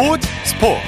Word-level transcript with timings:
스포츠 0.00 0.28
스포츠 0.44 0.80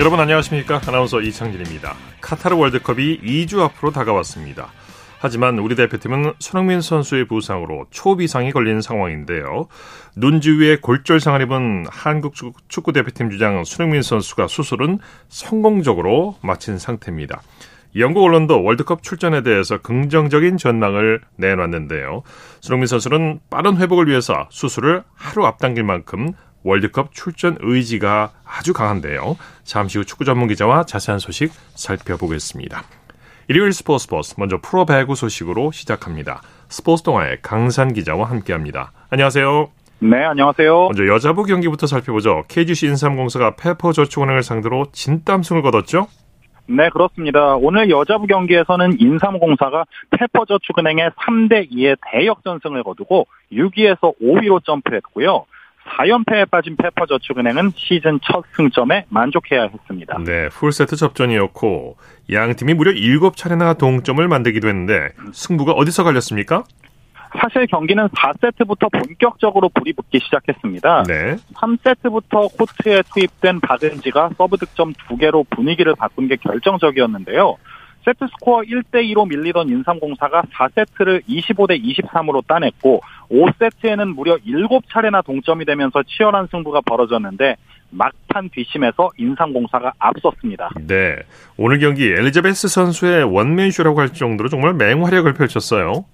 여러분 0.00 0.18
안녕하십니까 0.18 0.80
아나운서 0.84 1.20
이창진입니다 1.20 1.94
카타르 2.20 2.56
월드컵이 2.56 3.20
2주 3.20 3.60
앞으로 3.60 3.92
다가왔습니다 3.92 4.72
하지만 5.20 5.60
우리 5.60 5.76
대표팀은 5.76 6.32
손흥민 6.40 6.80
선수의 6.80 7.28
부상으로 7.28 7.84
초비상이 7.90 8.52
걸린 8.52 8.80
상황인데요. 8.80 9.68
눈주위에 10.16 10.76
골절상을 10.76 11.42
입은 11.42 11.84
한국 11.90 12.32
축구대표팀 12.68 13.28
주장 13.28 13.62
손흥민 13.64 14.00
선수가 14.00 14.48
수술은 14.48 14.98
성공적으로 15.28 16.36
마친 16.40 16.78
상태입니다. 16.78 17.42
영국 17.96 18.24
언론도 18.24 18.62
월드컵 18.62 19.02
출전에 19.02 19.42
대해서 19.42 19.78
긍정적인 19.78 20.58
전망을 20.58 21.20
내놨는데요. 21.36 22.22
손흥민 22.60 22.86
선수는 22.86 23.40
빠른 23.50 23.76
회복을 23.78 24.06
위해서 24.08 24.46
수술을 24.50 25.02
하루 25.14 25.46
앞당길 25.46 25.82
만큼 25.82 26.32
월드컵 26.62 27.12
출전 27.12 27.56
의지가 27.60 28.32
아주 28.44 28.72
강한데요. 28.72 29.36
잠시 29.64 29.98
후 29.98 30.04
축구 30.04 30.24
전문 30.24 30.48
기자와 30.48 30.84
자세한 30.84 31.18
소식 31.18 31.52
살펴보겠습니다. 31.74 32.84
일요일 33.48 33.72
스포츠 33.72 34.04
스포츠 34.04 34.34
먼저 34.38 34.58
프로 34.62 34.86
배구 34.86 35.16
소식으로 35.16 35.72
시작합니다. 35.72 36.42
스포츠 36.68 37.02
동아의 37.02 37.38
강산 37.42 37.92
기자와 37.92 38.30
함께합니다. 38.30 38.92
안녕하세요. 39.08 39.70
네, 40.02 40.24
안녕하세요. 40.24 40.88
먼저 40.88 41.06
여자부 41.08 41.44
경기부터 41.44 41.86
살펴보죠. 41.86 42.44
KGC 42.48 42.86
인삼공사가 42.86 43.56
페퍼저축은행을 43.56 44.42
상대로 44.42 44.86
진땀승을 44.92 45.62
거뒀죠? 45.62 46.06
네, 46.70 46.88
그렇습니다. 46.88 47.56
오늘 47.56 47.90
여자부 47.90 48.28
경기에서는 48.28 49.00
인삼공사가 49.00 49.84
페퍼저축은행에 50.10 51.10
3대2의 51.10 51.96
대역전승을 52.12 52.84
거두고 52.84 53.26
6위에서 53.52 54.14
5위로 54.22 54.64
점프했고요. 54.64 55.46
4연패에 55.98 56.48
빠진 56.48 56.76
페퍼저축은행은 56.76 57.72
시즌 57.74 58.20
첫 58.22 58.44
승점에 58.54 59.06
만족해야 59.08 59.62
했습니다. 59.62 60.18
네, 60.24 60.48
풀세트 60.50 60.94
접전이었고 60.94 61.96
양 62.32 62.54
팀이 62.54 62.74
무려 62.74 62.92
7차례나 62.92 63.76
동점을 63.76 64.26
만들기도 64.28 64.68
했는데 64.68 65.08
승부가 65.32 65.72
어디서 65.72 66.04
갈렸습니까? 66.04 66.62
사실 67.38 67.66
경기는 67.66 68.08
4세트부터 68.08 68.90
본격적으로 68.90 69.68
불이 69.68 69.92
붙기 69.92 70.18
시작했습니다. 70.20 71.04
네. 71.04 71.36
3세트부터 71.54 72.56
코트에 72.56 73.02
투입된 73.14 73.60
박은지가 73.60 74.30
서브 74.36 74.56
득점 74.56 74.94
2개로 74.94 75.48
분위기를 75.50 75.94
바꾼 75.94 76.28
게 76.28 76.36
결정적이었는데요. 76.36 77.56
세트 78.04 78.26
스코어 78.32 78.62
1대 78.62 79.04
2로 79.12 79.28
밀리던 79.28 79.68
인삼공사가 79.68 80.42
4세트를 80.54 81.22
25대 81.28 81.82
23으로 81.82 82.44
따냈고 82.46 83.02
5세트에는 83.30 84.14
무려 84.14 84.36
7차례나 84.38 85.24
동점이 85.24 85.66
되면서 85.66 86.02
치열한 86.02 86.48
승부가 86.50 86.80
벌어졌는데 86.80 87.56
막판 87.90 88.48
뒷심에서 88.50 89.10
인삼공사가 89.18 89.92
앞섰습니다. 89.98 90.70
네. 90.86 91.16
오늘 91.56 91.78
경기 91.78 92.06
엘리자베스 92.06 92.68
선수의 92.68 93.24
원맨쇼라고 93.24 94.00
할 94.00 94.08
정도로 94.12 94.48
정말 94.48 94.74
맹활약을 94.74 95.34
펼쳤어요. 95.34 96.04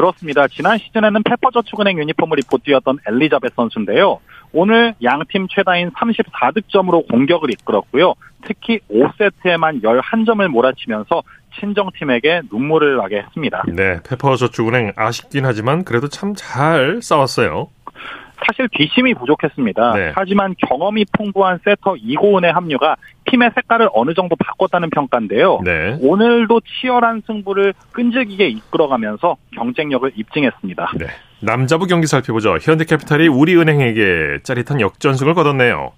그렇습니다. 0.00 0.46
지난 0.46 0.76
시즌에는 0.76 1.22
페퍼저축은행 1.22 1.98
유니폼을 1.98 2.38
입고 2.40 2.58
뛰었던 2.58 2.98
엘리자베스 3.08 3.54
선수인데요. 3.56 4.20
오늘 4.52 4.94
양팀 5.02 5.46
최다인 5.48 5.90
34득점으로 5.92 7.08
공격을 7.08 7.50
이끌었고요. 7.52 8.12
특히 8.46 8.78
5세트에만 8.90 9.82
11점을 9.82 10.46
몰아치면서 10.48 11.22
친정팀에게 11.58 12.42
눈물을 12.52 12.98
나게 12.98 13.20
했습니다. 13.20 13.64
네, 13.68 14.00
페퍼저축은행 14.06 14.92
아쉽긴 14.96 15.46
하지만 15.46 15.82
그래도 15.82 16.08
참 16.08 16.34
잘 16.36 17.00
싸웠어요. 17.00 17.68
사실 18.44 18.68
뒷심이 18.68 19.14
부족했습니다. 19.14 19.92
네. 19.94 20.12
하지만 20.14 20.54
경험이 20.68 21.04
풍부한 21.16 21.60
세터 21.64 21.96
이고은의 21.96 22.52
합류가 22.52 22.96
팀의 23.30 23.50
색깔을 23.54 23.88
어느 23.94 24.14
정도 24.14 24.36
바꿨다는 24.36 24.90
평가인데요. 24.90 25.60
네. 25.64 25.98
오늘도 26.00 26.60
치열한 26.60 27.22
승부를 27.26 27.74
끈질기게 27.92 28.48
이끌어가면서 28.48 29.36
경쟁력을 29.54 30.10
입증했습니다. 30.14 30.92
네. 30.98 31.06
남자부 31.40 31.86
경기 31.86 32.06
살펴보죠. 32.06 32.56
현대캐피탈이 32.60 33.28
우리은행에게 33.28 34.38
짜릿한 34.42 34.80
역전승을 34.80 35.34
거뒀네요. 35.34 35.92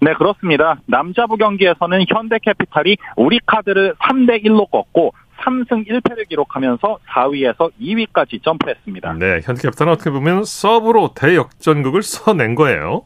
네, 0.00 0.14
그렇습니다. 0.14 0.76
남자부 0.86 1.36
경기에서는 1.36 2.04
현대캐피탈이 2.08 2.96
우리카드를 3.16 3.94
3대 4.00 4.44
1로 4.44 4.70
꺾고 4.70 5.12
3승 5.40 5.86
1패를 5.88 6.28
기록하면서 6.28 6.98
4위에서 7.08 7.70
2위까지 7.80 8.42
점프했습니다. 8.42 9.14
네, 9.14 9.40
현대캐피탈은 9.42 9.92
어떻게 9.92 10.10
보면 10.10 10.44
서브로 10.44 11.12
대역전극을 11.14 12.02
써낸 12.02 12.54
거예요. 12.54 13.04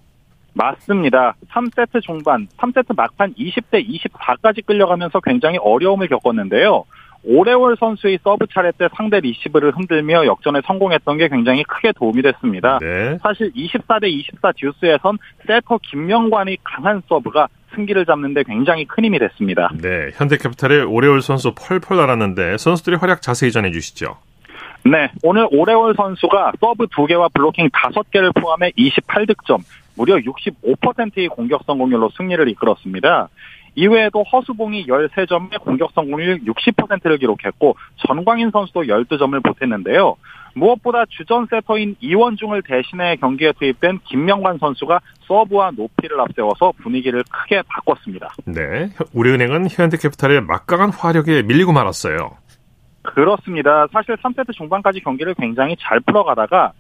맞습니다. 0.55 1.35
3세트 1.51 2.03
중반, 2.03 2.49
3세트 2.59 2.97
막판 2.97 3.35
20대 3.35 3.87
24까지 3.89 4.67
끌려가면서 4.67 5.21
굉장히 5.21 5.59
어려움을 5.59 6.09
겪었는데요. 6.09 6.85
오레올 7.25 7.77
선수의 7.79 8.21
서브 8.23 8.47
차례 8.53 8.71
때 8.73 8.89
상대 8.97 9.21
리시브를 9.21 9.77
흔들며 9.77 10.27
역전에 10.27 10.61
성공했던 10.65 11.19
게 11.19 11.29
굉장히 11.29 11.63
크게 11.65 11.93
도움이 11.93 12.23
됐습니다. 12.23 12.79
네. 12.81 13.19
사실 13.23 13.53
24대 13.53 14.09
24 14.09 14.53
듀스에선 14.57 15.19
세터 15.47 15.79
김명관의 15.83 16.59
강한 16.63 17.03
서브가 17.09 17.49
승기를 17.75 18.07
잡는데 18.07 18.43
굉장히 18.45 18.85
큰 18.85 19.05
힘이 19.05 19.19
됐습니다. 19.19 19.71
네, 19.81 20.11
현대캐피탈의 20.15 20.85
오레올 20.85 21.23
선수 21.23 21.53
펄펄 21.55 21.97
날았는데 21.97 22.59
선수들의 22.59 22.99
활약 22.99 23.23
자세히 23.23 23.53
전해주시죠. 23.53 24.17
네, 24.85 25.11
오늘 25.23 25.47
오레올 25.51 25.95
선수가 25.97 26.53
서브 26.61 26.87
2개와 26.87 27.33
블로킹 27.35 27.69
5개를 27.69 28.33
포함해 28.41 28.71
28득점, 28.71 29.61
무려 29.97 30.17
65%의 30.17 31.29
공격 31.29 31.63
성공률로 31.67 32.11
승리를 32.17 32.49
이끌었습니다. 32.49 33.29
이외에도 33.75 34.23
허수봉이 34.23 34.87
13점에 34.87 35.61
공격 35.61 35.93
성공률 35.93 36.41
60%를 36.45 37.19
기록했고 37.19 37.77
전광인 38.07 38.51
선수도 38.51 38.83
12점을 38.83 39.43
보탰는데요. 39.43 40.17
무엇보다 40.59 41.05
주전 41.09 41.47
세터인 41.51 41.97
이원중을 42.01 42.63
대신해 42.63 43.17
경기에 43.17 43.53
투입된 43.53 44.01
김명관 44.05 44.59
선수가 44.59 45.01
서브와 45.27 45.71
높이를 45.77 46.21
앞세워서 46.21 46.73
분위기를 46.83 47.23
크게 47.31 47.63
바꿨습니다. 47.69 48.29
네, 48.45 48.91
우리은행은 49.15 49.69
현대캐피탈의 49.71 50.43
막강한 50.43 50.91
화력에 50.91 51.43
밀리고 51.43 51.73
말았어요. 51.73 52.37
그렇습니다. 53.03 53.87
사실 53.93 54.17
3세트 54.17 54.53
중반까지 54.53 55.01
경기를 55.01 55.35
굉장히 55.35 55.77
잘 55.81 56.01
풀어가다가 56.01 56.73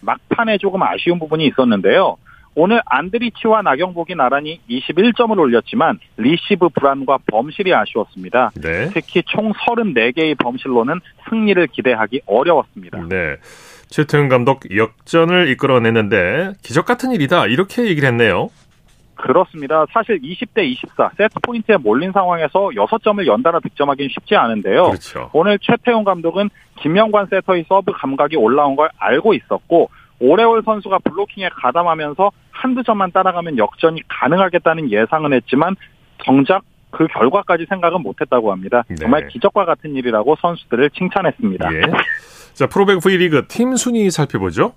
막판에 0.00 0.58
조금 0.58 0.82
아쉬운 0.82 1.18
부분이 1.18 1.46
있었는데요. 1.46 2.16
오늘 2.56 2.80
안드리치와 2.86 3.62
나경복이 3.62 4.14
나란히 4.14 4.60
21점을 4.70 5.36
올렸지만 5.38 5.98
리시브 6.16 6.68
불안과 6.70 7.18
범실이 7.26 7.74
아쉬웠습니다. 7.74 8.52
네. 8.60 8.90
특히 8.92 9.22
총 9.26 9.52
34개의 9.52 10.38
범실로는 10.38 11.00
승리를 11.28 11.66
기대하기 11.68 12.22
어려웠습니다. 12.26 13.06
네. 13.08 13.36
최태웅 13.88 14.28
감독 14.28 14.60
역전을 14.74 15.48
이끌어내는데 15.50 16.52
기적 16.62 16.84
같은 16.84 17.12
일이다 17.12 17.46
이렇게 17.46 17.86
얘기를 17.86 18.08
했네요. 18.08 18.48
그렇습니다. 19.14 19.86
사실 19.92 20.20
20대 20.20 20.64
24 20.64 21.10
세트 21.16 21.34
포인트에 21.40 21.76
몰린 21.76 22.12
상황에서 22.12 22.70
6점을 22.74 23.24
연달아 23.26 23.60
득점하기는 23.60 24.10
쉽지 24.12 24.34
않은데요. 24.34 24.88
그렇죠. 24.88 25.30
오늘 25.32 25.58
최태웅 25.60 26.04
감독은 26.04 26.50
김명관 26.80 27.26
세터의 27.30 27.64
서브 27.68 27.92
감각이 27.92 28.36
올라온 28.36 28.76
걸 28.76 28.90
알고 28.98 29.34
있었고 29.34 29.90
오레올 30.20 30.62
선수가 30.64 30.98
블로킹에 30.98 31.50
가담하면서 31.50 32.30
한두 32.50 32.82
점만 32.82 33.10
따라가면 33.12 33.58
역전이 33.58 34.02
가능하겠다는 34.08 34.90
예상은 34.90 35.32
했지만 35.32 35.76
정작 36.24 36.62
그 36.90 37.06
결과까지 37.08 37.66
생각은 37.68 38.02
못했다고 38.02 38.52
합니다. 38.52 38.84
네. 38.88 38.94
정말 38.96 39.26
기적과 39.28 39.64
같은 39.64 39.96
일이라고 39.96 40.36
선수들을 40.40 40.90
칭찬했습니다. 40.90 41.74
예. 41.74 41.82
자 42.54 42.66
프로배구 42.68 43.00
V리그 43.00 43.46
팀 43.48 43.74
순위 43.74 44.10
살펴보죠. 44.10 44.72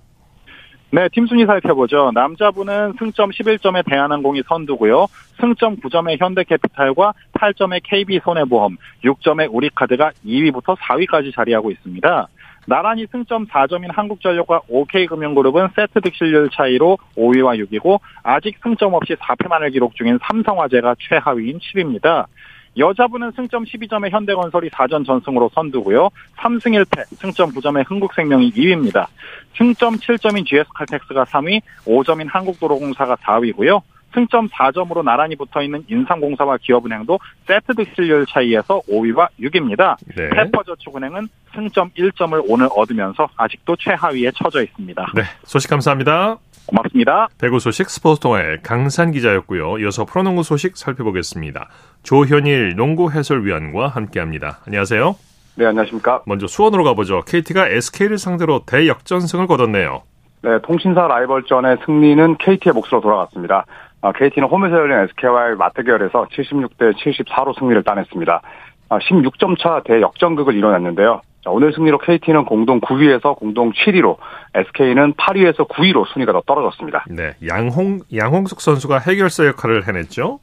네, 0.90 1.06
팀 1.12 1.26
순위 1.26 1.44
살펴보죠. 1.44 2.10
남자부는 2.14 2.94
승점 2.98 3.30
11점의 3.30 3.84
대한항공이 3.88 4.42
선두고요. 4.48 5.06
승점 5.38 5.76
9점의 5.76 6.18
현대캐피탈과 6.18 7.12
8점의 7.34 7.82
KB손해보험, 7.84 8.78
6점의 9.04 9.48
우리카드가 9.52 10.12
2위부터 10.24 10.76
4위까지 10.76 11.34
자리하고 11.34 11.70
있습니다. 11.70 12.28
나란히 12.68 13.06
승점 13.10 13.46
4점인 13.46 13.90
한국전력과 13.94 14.60
OK금융그룹은 14.68 15.68
세트 15.74 16.02
득실률 16.02 16.50
차이로 16.50 16.98
5위와 17.16 17.64
6위고 17.64 17.98
아직 18.22 18.58
승점 18.62 18.92
없이 18.92 19.14
4패만을 19.14 19.72
기록 19.72 19.96
중인 19.96 20.18
삼성화재가 20.22 20.96
최하위인 21.00 21.60
7위입니다. 21.60 22.26
여자부는 22.76 23.32
승점 23.32 23.64
12점의 23.64 24.10
현대건설이 24.10 24.68
4전 24.68 25.06
전승으로 25.06 25.50
선두고요. 25.54 26.10
3승 26.36 26.84
1패, 26.84 27.06
승점 27.16 27.52
9점의 27.52 27.88
흥국생명이 27.88 28.52
2위입니다. 28.52 29.06
승점 29.56 29.94
7점인 29.94 30.44
GS칼텍스가 30.44 31.24
3위, 31.24 31.62
5점인 31.86 32.28
한국도로공사가 32.30 33.16
4위고요. 33.16 33.80
승점 34.14 34.48
4점으로 34.48 35.02
나란히 35.02 35.36
붙어 35.36 35.62
있는 35.62 35.84
인삼공사와 35.88 36.58
기업은행도 36.62 37.18
세트 37.46 37.74
득실률 37.74 38.26
차이에서 38.26 38.80
5위와 38.88 39.28
6위입니다. 39.40 39.96
네. 40.16 40.30
페퍼저축은행은 40.30 41.28
승점 41.54 41.90
1점을 41.90 42.42
오늘 42.48 42.68
얻으면서 42.74 43.28
아직도 43.36 43.76
최하위에 43.76 44.32
처져 44.36 44.62
있습니다. 44.62 45.06
네, 45.14 45.22
소식 45.44 45.70
감사합니다. 45.70 46.36
고맙습니다. 46.66 47.28
배구 47.38 47.60
소식 47.60 47.88
스포츠 47.88 48.20
동아의 48.20 48.58
강산 48.62 49.10
기자였고요. 49.10 49.78
이어서 49.78 50.04
프로농구 50.04 50.42
소식 50.42 50.76
살펴보겠습니다. 50.76 51.68
조현일 52.02 52.76
농구 52.76 53.10
해설위원과 53.10 53.88
함께합니다. 53.88 54.60
안녕하세요. 54.66 55.16
네, 55.56 55.66
안녕하십니까. 55.66 56.22
먼저 56.26 56.46
수원으로 56.46 56.84
가보죠. 56.84 57.22
KT가 57.22 57.68
SK를 57.68 58.18
상대로 58.18 58.62
대역전승을 58.66 59.46
거뒀네요. 59.46 60.02
네, 60.42 60.50
통신사 60.62 61.08
라이벌전의 61.08 61.78
승리는 61.84 62.36
KT의 62.38 62.72
몫으로 62.72 63.00
돌아갔습니다. 63.00 63.64
KT는 64.02 64.46
아, 64.46 64.50
홈에서 64.50 64.76
열린 64.76 64.98
SK와의 64.98 65.56
맞대결에서 65.56 66.26
76대 66.26 66.94
74로 66.94 67.58
승리를 67.58 67.82
따냈습니다. 67.82 68.42
16점 68.90 69.52
아, 69.52 69.54
차 69.58 69.82
대역전극을 69.84 70.54
이뤄냈는데요. 70.54 71.20
오늘 71.46 71.72
승리로 71.72 71.98
KT는 71.98 72.44
공동 72.44 72.80
9위에서 72.80 73.36
공동 73.36 73.72
7위로 73.72 74.16
SK는 74.54 75.14
8위에서 75.14 75.68
9위로 75.68 76.06
순위가 76.12 76.32
더 76.32 76.42
떨어졌습니다. 76.46 77.04
네, 77.08 77.34
양홍 77.46 78.00
양홍숙 78.14 78.60
선수가 78.60 78.98
해결사 78.98 79.46
역할을 79.46 79.88
해냈죠. 79.88 80.40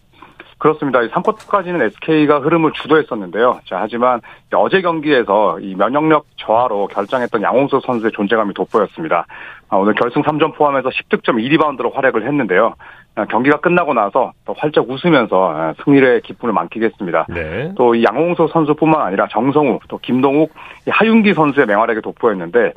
그렇습니다. 0.58 1.02
3쿼터까지는 1.02 1.82
SK가 1.82 2.40
흐름을 2.40 2.72
주도했었는데요. 2.74 3.60
자, 3.66 3.80
하지만 3.82 4.22
어제 4.54 4.82
경기에서 4.82 5.60
이 5.60 5.76
면역력 5.76 6.26
저하로 6.38 6.88
결정했던 6.88 7.42
양홍석 7.42 7.84
선수의 7.86 8.14
존재감이 8.14 8.54
돋보였습니다. 8.54 9.28
아, 9.70 9.78
오늘 9.78 9.94
결승 9.94 10.22
3점 10.22 10.56
포함해서 10.56 10.90
10득점 10.90 11.36
2리바운드로 11.36 11.94
활약을 11.94 12.26
했는데요. 12.26 12.76
아, 13.16 13.26
경기가 13.26 13.58
끝나고 13.58 13.94
나서 13.94 14.34
또 14.46 14.54
활짝 14.58 14.90
웃으면서 14.90 15.54
아, 15.56 15.74
승리의 15.84 16.22
기쁨을 16.22 16.54
만끽했습니다. 16.54 17.28
네. 17.30 17.74
또이 17.76 18.04
양홍석 18.04 18.52
선수뿐만 18.52 19.02
아니라 19.02 19.28
정성우, 19.32 19.80
또 19.88 19.98
김동욱, 19.98 20.54
하윤기 20.88 21.34
선수의 21.34 21.66
맹활약이 21.66 22.02
돋보였는데 22.02 22.74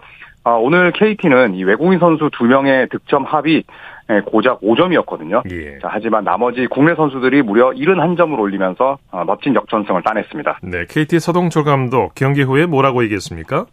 오늘 0.60 0.92
KT는 0.92 1.54
이 1.56 1.64
외국인 1.64 1.98
선수 1.98 2.30
두 2.32 2.44
명의 2.44 2.88
득점 2.88 3.24
합이 3.24 3.56
예, 3.56 3.62
고작 4.24 4.60
5점이었거든요. 4.62 5.42
예. 5.52 5.78
자, 5.80 5.88
하지만 5.90 6.24
나머지 6.24 6.66
국내 6.66 6.94
선수들이 6.94 7.42
무려 7.42 7.70
71점을 7.70 8.38
올리면서 8.38 8.96
어, 9.10 9.24
멋진 9.24 9.54
역전승을 9.54 10.02
따냈습니다. 10.02 10.60
네, 10.62 10.86
KT 10.88 11.20
서동철 11.20 11.64
감독 11.64 12.14
경기 12.14 12.42
후에 12.42 12.64
뭐라고 12.64 13.02
얘기했습니까? 13.04 13.66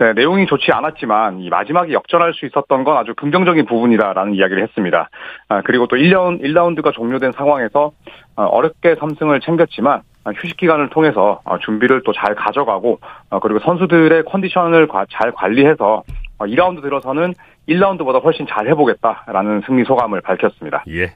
네, 0.00 0.12
내용이 0.14 0.46
좋지 0.46 0.72
않았지만 0.72 1.40
이 1.40 1.48
마지막에 1.50 1.92
역전할 1.92 2.34
수 2.34 2.46
있었던 2.46 2.82
건 2.82 2.96
아주 2.96 3.14
긍정적인 3.14 3.66
부분이다라는 3.66 4.34
이야기를 4.34 4.62
했습니다. 4.64 5.08
아, 5.48 5.62
그리고 5.62 5.86
또 5.86 5.96
1라운, 5.96 6.42
1라운드가 6.42 6.92
종료된 6.92 7.32
상황에서 7.32 7.92
어, 8.34 8.42
어렵게 8.42 8.96
3승을 8.96 9.40
챙겼지만 9.42 10.02
아, 10.24 10.30
휴식 10.34 10.56
기간을 10.56 10.90
통해서 10.90 11.40
어, 11.44 11.58
준비를 11.58 12.02
또 12.04 12.12
잘 12.12 12.34
가져가고 12.34 12.98
그리고 13.42 13.60
선수들의 13.60 14.24
컨디션을 14.24 14.88
잘 15.10 15.30
관리해서 15.32 16.02
2라운드 16.38 16.82
들어서는 16.82 17.34
1라운드보다 17.68 18.22
훨씬 18.22 18.46
잘 18.46 18.68
해보겠다라는 18.68 19.62
승리 19.66 19.84
소감을 19.84 20.20
밝혔습니다. 20.20 20.84
예. 20.88 21.12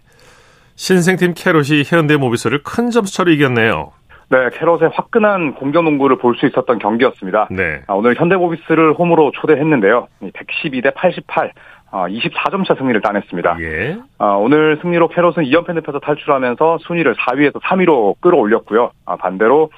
신생팀 0.75 1.35
캐롯이 1.37 1.83
현대모비스를 1.87 2.63
큰 2.63 2.91
점수차로 2.91 3.31
이겼네요. 3.33 3.93
네, 4.31 4.49
캐롯의 4.55 4.91
화끈한 4.95 5.55
공격 5.55 5.83
농구를 5.85 6.17
볼 6.19 6.37
수 6.37 6.47
있었던 6.47 6.79
경기였습니다. 6.79 7.49
네. 7.51 7.83
아, 7.89 7.95
오늘 7.95 8.15
현대모비스를 8.15 8.95
홈으로 8.95 9.33
초대했는데요. 9.35 10.07
112대 10.23 10.95
88, 10.95 11.53
24점 11.91 12.65
차 12.67 12.77
승리를 12.77 13.01
따냈습니다. 13.01 13.57
예. 13.61 13.99
아, 14.19 14.27
오늘 14.35 14.79
승리로 14.81 15.09
캐롯은 15.09 15.45
2연패 15.45 15.75
늪에서 15.75 15.99
탈출하면서 15.99 16.79
순위를 16.83 17.17
4위에서 17.17 17.61
3위로 17.61 18.15
끌어올렸고요. 18.21 18.93
아, 19.05 19.17
반대로 19.17 19.71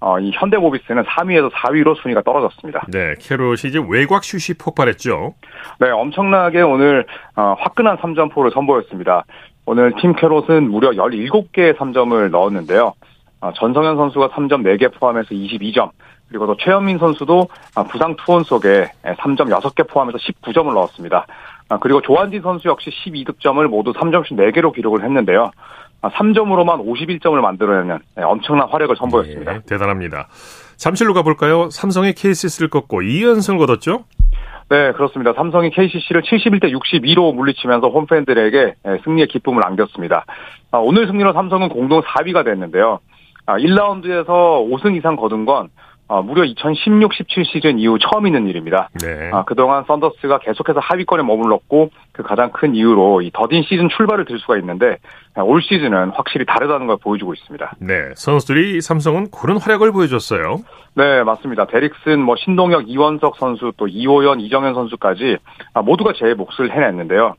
어, 0.00 0.18
이 0.18 0.30
현대모비스는 0.32 1.04
3위에서 1.04 1.50
4위로 1.52 1.94
순위가 2.00 2.22
떨어졌습니다. 2.22 2.86
네, 2.88 3.14
캐롯이 3.20 3.60
이제 3.66 3.78
외곽 3.88 4.24
슛이 4.24 4.56
폭발했죠. 4.56 5.34
네, 5.78 5.90
엄청나게 5.90 6.62
오늘 6.62 7.06
어, 7.36 7.54
화끈한 7.58 7.98
3점포를 7.98 8.52
선보였습니다. 8.54 9.24
오늘 9.66 9.92
팀 10.00 10.14
캐롯은 10.14 10.70
무려 10.70 10.90
17개의 10.90 11.76
3점을 11.76 12.30
넣었는데요. 12.30 12.94
어, 13.42 13.52
전성현 13.54 13.96
선수가 13.96 14.30
3점 14.30 14.62
4개 14.62 14.92
포함해서 14.98 15.28
22점, 15.30 15.90
그리고 16.28 16.46
또 16.46 16.56
최현민 16.56 16.98
선수도 16.98 17.48
어, 17.74 17.84
부상 17.84 18.16
투혼 18.16 18.42
속에 18.44 18.90
3점 19.04 19.50
6개 19.50 19.86
포함해서 19.88 20.18
19점을 20.18 20.72
넣었습니다. 20.72 21.26
어, 21.68 21.78
그리고 21.78 22.00
조한진 22.00 22.40
선수 22.40 22.68
역시 22.68 22.90
12득점을 22.90 23.66
모두 23.68 23.92
3점씩 23.92 24.32
4개로 24.32 24.72
기록을 24.74 25.02
했는데요. 25.04 25.50
3점으로만 26.08 26.70
아, 26.70 26.76
51점을 26.78 27.38
만들어내는 27.40 27.98
네, 28.16 28.22
엄청난 28.22 28.68
활약을 28.68 28.96
선보였습니다. 28.96 29.52
네, 29.52 29.60
대단합니다. 29.66 30.28
잠실로 30.76 31.12
가볼까요? 31.12 31.68
삼성이 31.70 32.12
KCC를 32.14 32.70
꺾고 32.70 33.02
2연승을 33.02 33.58
거뒀죠? 33.58 34.04
네, 34.70 34.92
그렇습니다. 34.92 35.32
삼성이 35.34 35.70
KCC를 35.70 36.22
71대 36.22 36.72
62로 36.72 37.34
물리치면서 37.34 37.88
홈팬들에게 37.88 38.74
네, 38.84 38.98
승리의 39.04 39.28
기쁨을 39.28 39.66
안겼습니다. 39.66 40.24
아, 40.70 40.78
오늘 40.78 41.06
승리로 41.06 41.32
삼성은 41.32 41.68
공동 41.68 42.00
4위가 42.00 42.44
됐는데요. 42.44 43.00
1라운드에서 43.46 44.26
5승 44.70 44.96
이상 44.96 45.16
거둔 45.16 45.44
건 45.44 45.70
어, 46.10 46.22
무려 46.22 46.42
2016-17 46.42 47.44
시즌 47.44 47.78
이후 47.78 47.96
처음 48.00 48.26
있는 48.26 48.48
일입니다. 48.48 48.88
네. 49.00 49.30
아, 49.32 49.44
그동안 49.44 49.84
썬더스가 49.84 50.40
계속해서 50.40 50.80
하위권에 50.80 51.22
머물렀고 51.22 51.90
그 52.10 52.24
가장 52.24 52.50
큰 52.50 52.74
이유로 52.74 53.22
이 53.22 53.30
더딘 53.32 53.62
시즌 53.62 53.88
출발을 53.88 54.24
들 54.24 54.40
수가 54.40 54.58
있는데 54.58 54.96
아, 55.36 55.42
올 55.42 55.62
시즌은 55.62 56.10
확실히 56.10 56.46
다르다는 56.46 56.88
걸 56.88 56.96
보여주고 57.00 57.32
있습니다. 57.34 57.74
네, 57.78 58.10
선수들이 58.16 58.80
삼성은 58.80 59.28
그런 59.30 59.58
활약을 59.58 59.92
보여줬어요. 59.92 60.58
네, 60.94 61.22
맞습니다. 61.22 61.66
데릭슨, 61.66 62.20
뭐 62.20 62.34
신동혁, 62.34 62.88
이원석 62.88 63.36
선수, 63.36 63.72
또 63.76 63.86
이호연, 63.86 64.40
이정현 64.40 64.74
선수까지 64.74 65.36
아, 65.74 65.82
모두가 65.82 66.12
제 66.16 66.34
몫을 66.34 66.72
해냈는데요. 66.72 67.36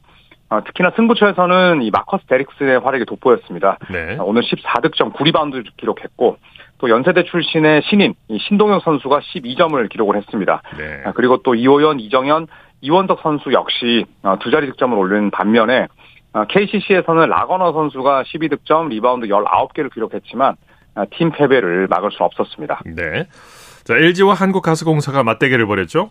아, 0.47 0.61
특히나 0.61 0.91
승부처에서는 0.95 1.81
이 1.81 1.91
마커스 1.91 2.25
데릭슨의 2.27 2.79
활약이 2.79 3.03
돋보였습니다. 3.03 3.79
네. 3.89 4.17
아, 4.17 4.23
오늘 4.23 4.43
14득점 4.43 5.13
9리바운드 5.13 5.65
기록했고 5.75 6.37
또 6.81 6.89
연세대 6.89 7.23
출신의 7.23 7.83
신인 7.85 8.15
신동혁 8.47 8.79
선수가 8.79 9.19
12점을 9.19 9.87
기록을 9.89 10.17
했습니다. 10.17 10.63
네. 10.77 11.03
아, 11.05 11.11
그리고 11.11 11.37
또 11.43 11.53
이호연, 11.53 11.99
이정현, 11.99 12.47
이원석 12.81 13.21
선수 13.21 13.53
역시 13.53 14.05
어, 14.23 14.37
두 14.39 14.49
자리 14.49 14.65
득점을 14.65 14.97
올린 14.97 15.29
반면에 15.29 15.87
KCC에서는 16.49 17.29
라건아 17.29 17.71
선수가 17.73 18.23
12득점, 18.23 18.89
리바운드 18.89 19.27
19개를 19.27 19.93
기록했지만 19.93 20.55
팀 21.11 21.31
패배를 21.31 21.87
막을 21.87 22.11
수 22.11 22.23
없었습니다. 22.23 22.81
네. 22.85 23.27
자, 23.83 23.95
LG와 23.95 24.33
한국가스공사가 24.33 25.23
맞대결을 25.23 25.67
벌였죠? 25.67 26.09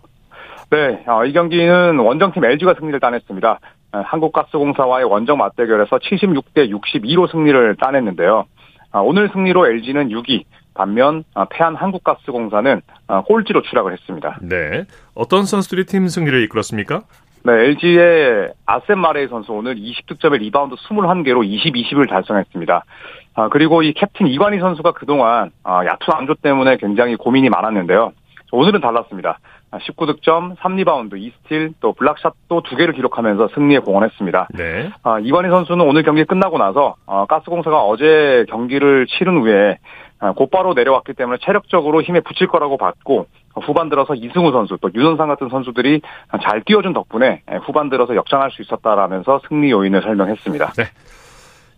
네, 0.69 1.03
어, 1.07 1.25
이 1.25 1.33
경기는 1.33 1.97
원정팀 1.97 2.45
LG가 2.45 2.75
승리를 2.79 2.97
따냈습니다. 2.99 3.59
한국가스공사와의 3.91 5.05
원정 5.05 5.37
맞대결에서 5.37 5.97
76대 5.97 6.71
62로 6.71 7.29
승리를 7.29 7.75
따냈는데요. 7.75 8.45
아, 8.91 8.99
오늘 8.99 9.29
승리로 9.29 9.67
LG는 9.67 10.09
6위, 10.09 10.43
반면 10.73 11.23
아, 11.33 11.45
패한 11.45 11.75
한국가스공사는 11.75 12.81
아, 13.07 13.21
꼴찌로 13.21 13.61
추락을 13.63 13.93
했습니다. 13.93 14.39
네. 14.41 14.85
어떤 15.13 15.45
선수들이 15.45 15.85
팀 15.85 16.07
승리를 16.07 16.41
이끌었습니까? 16.43 17.01
네, 17.43 17.53
LG의 17.53 18.53
아셈 18.65 18.99
마레이 18.99 19.27
선수 19.27 19.51
오늘 19.51 19.75
20득점에 19.75 20.39
리바운드 20.39 20.75
21개로 20.75 21.43
20, 21.43 21.73
20을 21.73 22.07
달성했습니다. 22.07 22.85
아, 23.33 23.49
그리고 23.49 23.81
이 23.81 23.93
캡틴 23.93 24.27
이관희 24.27 24.59
선수가 24.59 24.91
그동안 24.91 25.51
아, 25.63 25.85
야투 25.85 26.11
난조 26.11 26.35
때문에 26.35 26.77
굉장히 26.77 27.15
고민이 27.15 27.49
많았는데요. 27.49 28.13
오늘은 28.51 28.81
달랐습니다. 28.81 29.39
19득점, 29.71 30.57
3리바운드, 30.57 31.13
2스틸, 31.13 31.73
또 31.79 31.93
블락샷도 31.93 32.61
두 32.63 32.75
개를 32.75 32.93
기록하면서 32.93 33.49
승리에 33.55 33.79
공헌했습니다. 33.79 34.49
네. 34.53 34.91
아, 35.03 35.19
이관희 35.19 35.49
선수는 35.49 35.85
오늘 35.85 36.03
경기 36.03 36.25
끝나고 36.25 36.57
나서 36.57 36.95
어, 37.05 37.25
가스공사가 37.25 37.81
어제 37.83 38.45
경기를 38.49 39.07
치른 39.07 39.41
후에 39.41 39.77
아, 40.10 40.10
곧바로 40.35 40.73
내려왔기 40.73 41.13
때문에 41.13 41.39
체력적으로 41.41 42.01
힘에 42.01 42.19
부칠 42.19 42.47
거라고 42.47 42.77
봤고 42.77 43.27
후반 43.63 43.89
들어서 43.89 44.13
이승우 44.13 44.51
선수 44.51 44.77
또 44.79 44.89
유선상 44.93 45.27
같은 45.27 45.49
선수들이 45.49 46.01
잘 46.43 46.61
뛰어준 46.61 46.93
덕분에 46.93 47.41
후반 47.63 47.89
들어서 47.89 48.15
역전할 48.15 48.51
수 48.51 48.61
있었다라면서 48.61 49.41
승리 49.47 49.71
요인을 49.71 50.01
설명했습니다. 50.03 50.73
네. 50.73 50.83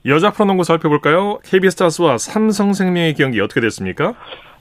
여자 0.05 0.31
프로농구 0.31 0.65
살펴볼까요? 0.65 1.39
KB스타스와 1.45 2.17
삼성생명의 2.17 3.13
경기 3.13 3.39
어떻게 3.39 3.61
됐습니까? 3.61 4.13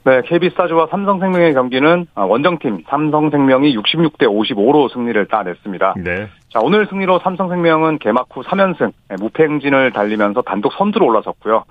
네, 0.04 0.20
KB스타즈와 0.22 0.88
삼성생명의 0.90 1.54
경기는 1.54 2.06
아, 2.14 2.22
원정팀 2.22 2.84
삼성생명이 2.88 3.76
66대 3.76 4.22
55로 4.22 4.92
승리를 4.92 5.26
따냈습니다. 5.26 5.94
네. 5.98 6.28
자, 6.48 6.58
오늘 6.60 6.86
승리로 6.88 7.20
삼성생명은 7.20 7.98
개막 7.98 8.26
후 8.30 8.42
3연승, 8.42 8.92
무패 9.20 9.44
행진을 9.44 9.92
달리면서 9.92 10.42
단독 10.42 10.72
선두로 10.72 11.06
올라섰고요. 11.06 11.64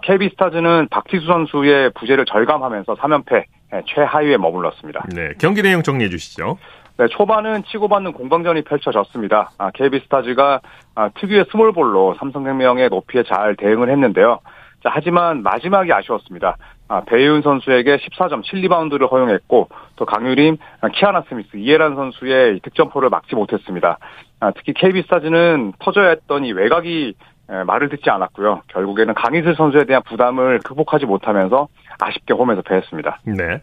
KB스타즈는 0.00 0.88
박희수 0.90 1.26
선수의 1.26 1.90
부재를 1.94 2.24
절감하면서 2.24 2.94
3연패 2.94 3.44
최하위에 3.86 4.36
머물렀습니다. 4.36 5.04
네, 5.14 5.32
경기 5.38 5.62
내용 5.62 5.82
정리해 5.82 6.10
주시죠. 6.10 6.58
네, 6.98 7.06
초반은 7.08 7.64
치고받는 7.64 8.12
공방전이 8.12 8.62
펼쳐졌습니다. 8.62 9.50
아, 9.58 9.70
KB스타즈가 9.70 10.60
아, 10.94 11.08
특유의 11.08 11.46
스몰볼로 11.50 12.16
삼성생명의 12.18 12.90
높이에 12.90 13.22
잘 13.22 13.56
대응을 13.56 13.90
했는데요. 13.90 14.40
자, 14.82 14.90
하지만 14.92 15.42
마지막이 15.42 15.92
아쉬웠습니다. 15.92 16.56
아, 16.88 17.02
배혜윤 17.04 17.40
선수에게 17.42 17.96
14점 17.96 18.44
7리바운드를 18.44 19.10
허용했고 19.10 19.68
또 19.96 20.04
강유림, 20.04 20.58
아, 20.82 20.88
키아나 20.88 21.24
스미스, 21.28 21.56
이해란 21.56 21.94
선수의 21.94 22.60
득점포를 22.60 23.08
막지 23.08 23.34
못했습니다. 23.34 23.98
아, 24.40 24.50
특히 24.50 24.74
KB스타즈는 24.74 25.72
터져야 25.78 26.10
했던 26.10 26.44
이 26.44 26.52
외곽이 26.52 27.14
말을 27.48 27.88
듣지 27.90 28.08
않았고요. 28.10 28.62
결국에는 28.68 29.14
강이슬 29.14 29.54
선수에 29.56 29.84
대한 29.84 30.02
부담을 30.08 30.60
극복하지 30.60 31.06
못하면서 31.06 31.68
아쉽게 32.00 32.34
홈에서 32.34 32.62
패했습니다. 32.62 33.20
네. 33.24 33.60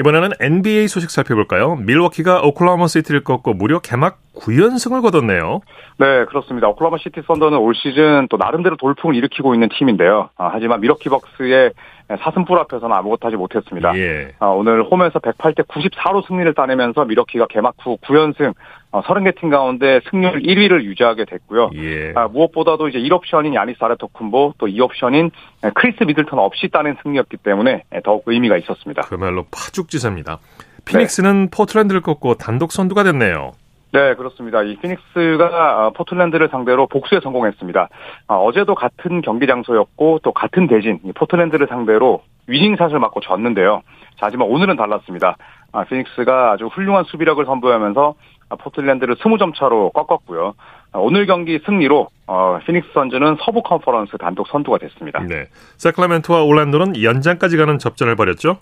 이번에는 0.00 0.30
NBA 0.38 0.86
소식 0.86 1.10
살펴볼까요? 1.10 1.74
밀워키가 1.74 2.42
오클라호마 2.42 2.86
시티를 2.86 3.24
꺾고 3.24 3.54
무려 3.54 3.80
개막 3.80 4.18
9연승을 4.36 5.02
거뒀네요. 5.02 5.60
네, 5.98 6.24
그렇습니다. 6.26 6.68
오클라호마 6.68 6.98
시티 6.98 7.22
썬더는 7.26 7.58
올 7.58 7.74
시즌 7.74 8.28
또 8.30 8.36
나름대로 8.36 8.76
돌풍을 8.76 9.16
일으키고 9.16 9.54
있는 9.54 9.68
팀인데요. 9.76 10.30
아, 10.36 10.50
하지만 10.52 10.80
밀워키 10.80 11.08
벅스의 11.08 11.72
사슴뿔 12.16 12.58
앞에서는 12.58 12.94
아무것도 12.94 13.26
하지 13.26 13.36
못했습니다. 13.36 13.96
예. 13.96 14.32
아, 14.38 14.46
오늘 14.46 14.82
홈에서 14.82 15.18
108대 15.18 15.66
94로 15.66 16.26
승리를 16.26 16.52
따내면서 16.54 17.04
밀워키가 17.04 17.46
개막 17.48 17.74
후 17.82 17.98
9연승 17.98 18.54
어, 18.90 19.02
30개 19.02 19.38
팀 19.38 19.50
가운데 19.50 20.00
승률 20.10 20.40
1위를 20.40 20.84
유지하게 20.84 21.26
됐고요. 21.26 21.70
예. 21.74 22.12
아, 22.14 22.28
무엇보다도 22.28 22.88
이제 22.88 22.98
1옵션인 22.98 23.54
야니스 23.54 23.78
아데토쿤보 23.84 24.54
또 24.56 24.66
2옵션인 24.66 25.30
크리스 25.74 26.04
미들턴 26.04 26.38
없이 26.38 26.68
따낸 26.68 26.96
승리였기 27.02 27.36
때문에 27.38 27.82
더욱 28.04 28.22
의미가 28.24 28.56
있었습니다. 28.56 29.02
그야말로 29.02 29.44
파죽지세입니다. 29.50 30.38
피닉스는 30.86 31.44
네. 31.44 31.48
포트랜드를 31.50 32.00
꺾고 32.00 32.36
단독 32.36 32.72
선두가 32.72 33.02
됐네요. 33.04 33.52
네, 33.92 34.14
그렇습니다. 34.14 34.62
이 34.62 34.76
피닉스가 34.76 35.86
어, 35.86 35.90
포틀랜드를 35.90 36.48
상대로 36.50 36.86
복수에 36.86 37.20
성공했습니다. 37.22 37.88
아, 38.26 38.34
어제도 38.34 38.74
같은 38.74 39.22
경기 39.22 39.46
장소였고 39.46 40.20
또 40.22 40.32
같은 40.32 40.66
대진 40.66 41.00
포틀랜드를 41.14 41.68
상대로 41.68 42.22
위닝샷을 42.46 42.98
맞고 42.98 43.20
졌는데요. 43.20 43.82
자, 44.18 44.26
하지만 44.26 44.48
오늘은 44.48 44.76
달랐습니다. 44.76 45.36
아, 45.72 45.84
피닉스가 45.84 46.52
아주 46.52 46.66
훌륭한 46.66 47.04
수비력을 47.04 47.44
선보이면서 47.44 48.14
포틀랜드를 48.60 49.16
20점 49.16 49.54
차로 49.54 49.90
꺾었고요. 49.90 50.54
아, 50.92 50.98
오늘 50.98 51.26
경기 51.26 51.58
승리로 51.64 52.08
어, 52.26 52.58
피닉스 52.66 52.90
선즈는 52.92 53.36
서부 53.42 53.62
컨퍼런스 53.62 54.18
단독 54.18 54.48
선두가 54.48 54.78
됐습니다. 54.78 55.20
네. 55.20 55.46
새크라멘토와 55.76 56.42
올란도는 56.42 57.02
연장까지 57.02 57.56
가는 57.56 57.78
접전을 57.78 58.16
벌였죠? 58.16 58.58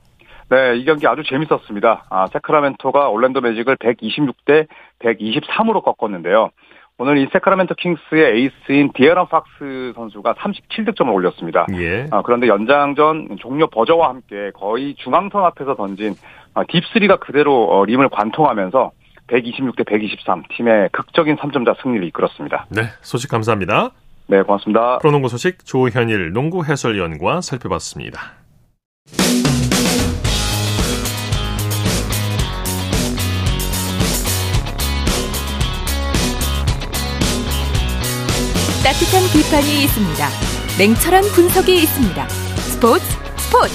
네, 0.48 0.76
이 0.76 0.84
경기 0.84 1.06
아주 1.08 1.22
재밌었습니다. 1.24 2.04
아, 2.08 2.26
새크라멘토가 2.28 3.08
올랜도 3.08 3.40
매직을 3.40 3.76
126대 3.76 4.68
123으로 5.00 5.82
꺾었는데요. 5.82 6.50
오늘 6.98 7.18
이 7.18 7.28
새크라멘토 7.32 7.74
킹스의 7.74 8.36
에이스인 8.36 8.92
디애런 8.94 9.26
팍스 9.28 9.92
선수가 9.94 10.34
37득점을 10.34 11.12
올렸습니다. 11.12 11.66
예. 11.74 12.06
아, 12.10 12.22
그런데 12.22 12.46
연장전 12.46 13.36
종료 13.38 13.66
버저와 13.66 14.08
함께 14.08 14.50
거의 14.54 14.94
중앙선 14.94 15.44
앞에서 15.44 15.74
던진 15.74 16.14
아, 16.54 16.62
deep 16.66 16.84
three가 16.84 17.16
그대로 17.16 17.68
어, 17.68 17.84
림을 17.84 18.08
관통하면서 18.08 18.92
126대 19.26 19.84
123 19.86 20.44
팀의 20.56 20.90
극적인 20.92 21.36
3점자 21.36 21.82
승리를 21.82 22.06
이끌었습니다. 22.06 22.66
네, 22.70 22.82
소식 23.02 23.30
감사합니다. 23.30 23.90
네, 24.28 24.42
고맙습니다. 24.42 24.98
프로농구 24.98 25.28
소식 25.28 25.66
조현일 25.66 26.32
농구 26.32 26.64
해설위원과 26.64 27.40
살펴봤습니다. 27.42 28.20
따뜻한 38.96 39.20
비판이 39.30 39.84
있습니다. 39.84 40.26
냉철한 40.78 41.24
분석이 41.34 41.74
있습니다. 41.82 42.28
스포츠 42.28 43.04
스포츠. 43.36 43.74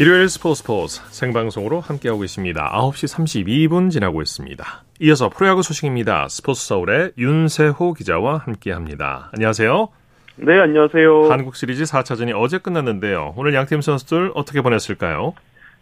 일요일 0.00 0.28
스포츠 0.28 0.62
스포츠 0.62 1.00
생방송으로 1.10 1.80
함께하고 1.80 2.22
있습니다. 2.22 2.70
9시 2.72 3.68
32분 3.68 3.90
지나고 3.90 4.22
있습니다. 4.22 4.84
이어서 5.00 5.28
프로야구 5.28 5.64
소식입니다. 5.64 6.28
스포츠 6.28 6.64
서울의 6.64 7.12
윤세호 7.18 7.94
기자와 7.94 8.38
함께합니다. 8.38 9.30
안녕하세요. 9.32 9.88
네, 10.36 10.60
안녕하세요. 10.60 11.32
한국 11.32 11.56
시리즈 11.56 11.82
4차전이 11.82 12.32
어제 12.36 12.58
끝났는데요. 12.58 13.34
오늘 13.36 13.54
양팀 13.54 13.80
선수들 13.80 14.30
어떻게 14.36 14.62
보냈을까요? 14.62 15.34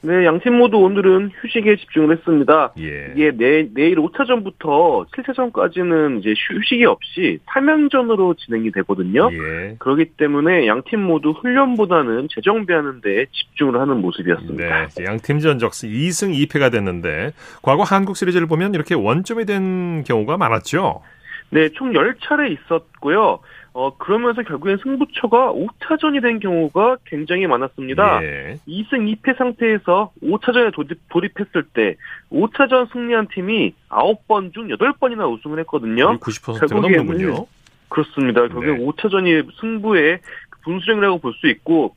네, 0.02 0.24
양팀 0.24 0.56
모두 0.56 0.78
오늘은 0.78 1.30
휴식에 1.40 1.76
집중을 1.76 2.16
했습니다. 2.16 2.72
예. 2.78 3.12
이게 3.14 3.32
내, 3.32 3.68
내일 3.74 3.96
5차전부터 3.96 5.06
7차전까지는 5.10 6.20
이제 6.20 6.32
휴식이 6.36 6.86
없이 6.86 7.38
3연전으로 7.46 8.38
진행이 8.38 8.72
되거든요. 8.72 9.28
예. 9.30 9.76
그렇기 9.78 10.12
때문에 10.16 10.66
양팀 10.66 11.00
모두 11.00 11.30
훈련보다는 11.32 12.28
재정비하는 12.34 13.02
데 13.02 13.26
집중을 13.30 13.78
하는 13.78 14.00
모습이었습니다. 14.00 14.86
네, 14.86 15.04
양팀 15.04 15.40
전적 15.40 15.72
2승 15.72 16.48
2패가 16.48 16.72
됐는데 16.72 17.32
과거 17.62 17.82
한국 17.82 18.16
시리즈를 18.16 18.46
보면 18.46 18.74
이렇게 18.74 18.94
원점이 18.94 19.44
된 19.44 20.02
경우가 20.04 20.38
많았죠. 20.38 21.02
네, 21.50 21.68
총 21.70 21.92
10차례 21.92 22.52
있었고요. 22.52 23.40
어, 23.72 23.96
그러면서 23.96 24.42
결국엔 24.42 24.78
승부처가 24.82 25.52
5차전이 25.52 26.20
된 26.22 26.40
경우가 26.40 26.98
굉장히 27.04 27.46
많았습니다. 27.46 28.22
예. 28.24 28.56
2승 28.66 29.14
2패 29.22 29.36
상태에서 29.38 30.12
5차전에 30.22 30.72
돌입, 31.10 31.38
했을때 31.38 31.96
5차전 32.32 32.92
승리한 32.92 33.28
팀이 33.28 33.74
9번 33.88 34.52
중 34.52 34.68
8번이나 34.68 35.30
우승을 35.32 35.60
했거든요. 35.60 36.18
90%가 36.18 36.66
넘는군요. 36.80 37.46
그렇습니다. 37.88 38.40
결국엔 38.48 38.78
네. 38.78 38.84
5차전이 38.84 39.46
승부의 39.60 40.20
분수령이라고 40.64 41.18
볼 41.18 41.32
수 41.34 41.48
있고 41.48 41.94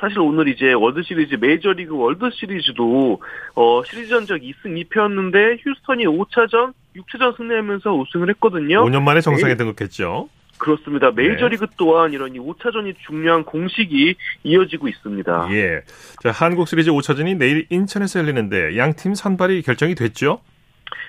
사실 0.00 0.20
오늘 0.20 0.48
이제 0.48 0.72
월드 0.72 1.02
시리즈 1.02 1.34
메이저리그 1.34 1.96
월드 1.96 2.30
시리즈도 2.32 3.20
어 3.56 3.82
시리즈 3.84 4.08
전적 4.10 4.40
2승 4.40 4.88
2패였는데 4.88 5.58
휴스턴이 5.60 6.04
5차전, 6.06 6.72
6차전 6.96 7.36
승리하면서 7.36 7.94
우승을 7.94 8.28
했거든요. 8.30 8.84
5년 8.84 9.02
만에 9.02 9.20
정상에 9.20 9.56
등극했죠. 9.56 10.28
그렇습니다. 10.58 11.10
메이저리그 11.10 11.66
네. 11.66 11.72
또한 11.76 12.12
이런 12.12 12.34
이 12.34 12.38
5차전이 12.38 12.94
중요한 13.06 13.44
공식이 13.44 14.14
이어지고 14.44 14.88
있습니다. 14.88 15.48
예. 15.52 15.80
자, 16.22 16.30
한국 16.30 16.68
시리즈 16.68 16.90
5차전이 16.90 17.36
내일 17.36 17.66
인천에서 17.70 18.20
열리는데 18.20 18.76
양팀 18.76 19.14
선발이 19.14 19.62
결정이 19.62 19.94
됐죠? 19.94 20.40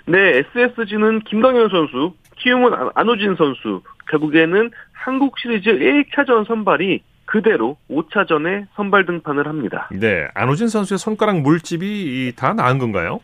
네, 0.06 0.44
SSG는 0.56 1.22
김강현 1.22 1.70
선수, 1.70 2.14
키움은 2.38 2.72
안호진 2.96 3.36
선수, 3.36 3.82
결국에는 4.10 4.72
한국 4.92 5.38
시리즈 5.40 5.70
1차전 5.70 6.48
선발이 6.48 7.02
그대로 7.26 7.78
5차전에 7.92 8.66
선발 8.76 9.06
등판을 9.06 9.48
합니다. 9.48 9.88
네, 9.92 10.28
안호진 10.34 10.68
선수의 10.68 10.98
손가락 10.98 11.42
물집이 11.42 12.34
다 12.36 12.54
나은 12.54 12.80
건가요? 12.80 13.20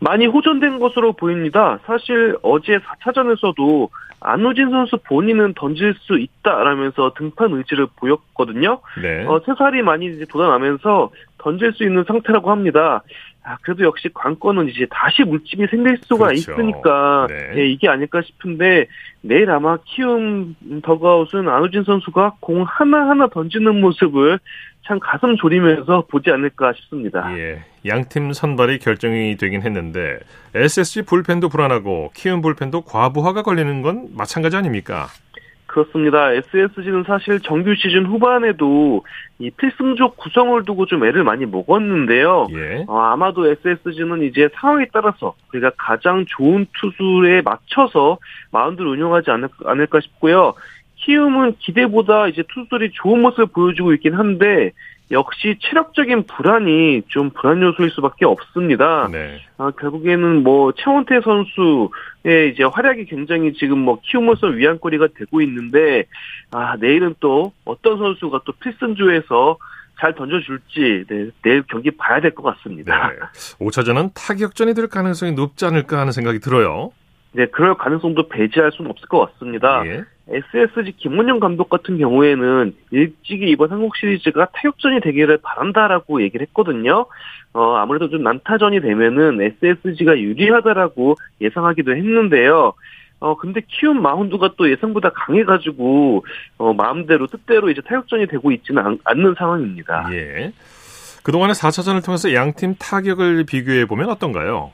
많이 0.00 0.26
호전된 0.26 0.78
것으로 0.78 1.12
보입니다. 1.12 1.78
사실 1.86 2.36
어제 2.42 2.78
4차전에서도 2.78 3.88
안우진 4.20 4.70
선수 4.70 4.96
본인은 5.04 5.54
던질 5.54 5.94
수 6.00 6.18
있다라면서 6.18 7.14
등판 7.16 7.52
의지를 7.52 7.86
보였거든요. 7.96 8.80
네. 9.00 9.24
어, 9.26 9.40
세살이 9.46 9.82
많이 9.82 10.06
이제 10.06 10.24
돋아나면서 10.28 11.10
던질 11.38 11.72
수 11.74 11.84
있는 11.84 12.04
상태라고 12.04 12.50
합니다. 12.50 13.02
아, 13.48 13.56
그래도 13.62 13.84
역시 13.84 14.10
관건은 14.12 14.68
이제 14.68 14.86
다시 14.90 15.22
물집이 15.22 15.68
생길 15.70 15.96
수가 16.02 16.26
그렇죠. 16.26 16.52
있으니까 16.52 17.26
네. 17.30 17.54
네, 17.54 17.68
이게 17.70 17.88
아닐까 17.88 18.20
싶은데 18.20 18.86
내일 19.22 19.50
아마 19.50 19.78
키움 19.86 20.54
더가웃은 20.82 21.48
안우진 21.48 21.84
선수가 21.84 22.36
공 22.40 22.64
하나하나 22.64 23.26
던지는 23.28 23.80
모습을 23.80 24.38
참 24.86 24.98
가슴 25.00 25.36
졸이면서 25.36 26.04
보지 26.10 26.30
않을까 26.30 26.74
싶습니다. 26.74 27.34
예. 27.38 27.64
양팀 27.86 28.34
선발이 28.34 28.80
결정이 28.80 29.36
되긴 29.38 29.62
했는데 29.62 30.18
SSG 30.54 31.02
불펜도 31.02 31.48
불안하고 31.48 32.10
키움 32.14 32.42
불펜도 32.42 32.82
과부하가 32.82 33.42
걸리는 33.42 33.80
건 33.80 34.08
마찬가지 34.14 34.56
아닙니까? 34.56 35.06
그렇습니다. 35.68 36.32
SSG는 36.32 37.04
사실 37.04 37.40
정규 37.40 37.74
시즌 37.74 38.06
후반에도 38.06 39.04
이 39.38 39.50
필승적 39.50 40.16
구성을 40.16 40.64
두고 40.64 40.86
좀 40.86 41.04
애를 41.04 41.24
많이 41.24 41.44
먹었는데요. 41.44 42.48
예. 42.52 42.84
어, 42.88 42.98
아마도 42.98 43.46
SSG는 43.46 44.22
이제 44.22 44.48
상황에 44.54 44.86
따라서 44.92 45.34
우리가 45.52 45.72
가장 45.76 46.24
좋은 46.26 46.66
투수에 46.80 47.42
맞춰서 47.42 48.18
마운드를 48.50 48.88
운영하지 48.90 49.30
않을, 49.30 49.48
않을까 49.66 50.00
싶고요. 50.00 50.54
키움은 50.96 51.56
기대보다 51.58 52.28
이제 52.28 52.42
투수들이 52.48 52.90
좋은 52.92 53.20
모습을 53.20 53.46
보여주고 53.46 53.92
있긴 53.92 54.14
한데 54.14 54.72
역시 55.10 55.56
체력적인 55.60 56.24
불안이 56.26 57.02
좀 57.08 57.30
불안 57.30 57.62
요소일 57.62 57.90
수밖에 57.90 58.26
없습니다. 58.26 59.08
네. 59.10 59.40
아, 59.56 59.70
결국에는 59.70 60.42
뭐 60.42 60.72
최원태 60.72 61.20
선수의 61.22 62.52
이제 62.52 62.62
활약이 62.64 63.06
굉장히 63.06 63.54
지금 63.54 63.78
뭐 63.78 63.98
키움으로서 64.02 64.48
위안거리가 64.48 65.08
되고 65.16 65.40
있는데 65.40 66.04
아 66.50 66.76
내일은 66.78 67.14
또 67.20 67.52
어떤 67.64 67.96
선수가 67.98 68.40
또 68.44 68.52
필승조에서 68.52 69.56
잘 70.00 70.14
던져줄지 70.14 71.04
네, 71.08 71.30
내일 71.42 71.62
경기 71.68 71.90
봐야 71.90 72.20
될 72.20 72.32
것 72.34 72.42
같습니다. 72.42 73.08
네. 73.08 73.16
5차전은 73.66 74.10
타격전이 74.14 74.74
될 74.74 74.88
가능성이 74.88 75.32
높지 75.32 75.64
않을까 75.64 75.98
하는 75.98 76.12
생각이 76.12 76.38
들어요. 76.38 76.92
네, 77.32 77.46
그럴 77.46 77.74
가능성도 77.76 78.28
배제할 78.28 78.72
수는 78.72 78.90
없을 78.90 79.08
것 79.08 79.32
같습니다. 79.32 79.82
예. 79.86 80.04
SSG 80.30 80.92
김원영 80.98 81.40
감독 81.40 81.68
같은 81.68 81.98
경우에는 81.98 82.74
일찍이 82.90 83.50
이번 83.50 83.70
한국 83.70 83.96
시리즈가 83.96 84.48
타격전이 84.52 85.00
되기를 85.00 85.38
바란다라고 85.42 86.22
얘기를 86.22 86.46
했거든요. 86.46 87.06
어, 87.54 87.74
아무래도 87.76 88.10
좀 88.10 88.22
난타전이 88.22 88.80
되면은 88.80 89.40
SSG가 89.40 90.18
유리하다라고 90.18 91.16
예상하기도 91.40 91.96
했는데요. 91.96 92.74
어, 93.20 93.36
근데 93.36 93.60
키움 93.66 94.02
마운드가 94.02 94.50
또 94.56 94.70
예상보다 94.70 95.10
강해가지고, 95.10 96.24
어, 96.58 96.72
마음대로, 96.72 97.26
뜻대로 97.26 97.68
이제 97.68 97.80
타격전이 97.80 98.28
되고 98.28 98.52
있지는 98.52 98.84
않, 98.84 98.98
않는 99.02 99.34
상황입니다. 99.36 100.08
예. 100.12 100.52
그동안의 101.24 101.54
4차전을 101.54 102.04
통해서 102.04 102.32
양팀 102.32 102.76
타격을 102.78 103.44
비교해보면 103.44 104.08
어떤가요? 104.10 104.70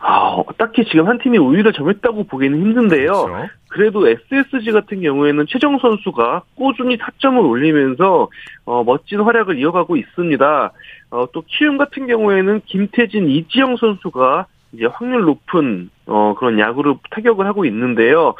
아, 0.00 0.42
딱히 0.58 0.84
지금 0.84 1.08
한 1.08 1.18
팀이 1.18 1.38
우위를 1.38 1.72
점했다고 1.72 2.24
보기는 2.24 2.58
힘든데요. 2.58 3.12
그렇죠. 3.12 3.48
그래도 3.68 4.08
SSG 4.08 4.70
같은 4.70 5.00
경우에는 5.00 5.46
최정 5.48 5.78
선수가 5.78 6.42
꾸준히 6.54 6.96
타점을 6.96 7.40
올리면서 7.40 8.28
어, 8.66 8.84
멋진 8.84 9.20
활약을 9.20 9.58
이어가고 9.58 9.96
있습니다. 9.96 10.72
어, 11.10 11.26
또 11.32 11.42
키움 11.46 11.76
같은 11.76 12.06
경우에는 12.06 12.60
김태진, 12.66 13.28
이지영 13.28 13.76
선수가 13.76 14.46
이제 14.72 14.86
확률 14.86 15.22
높은 15.22 15.90
어, 16.06 16.34
그런 16.38 16.58
야구를 16.58 16.94
타격을 17.10 17.46
하고 17.46 17.64
있는데요. 17.64 18.34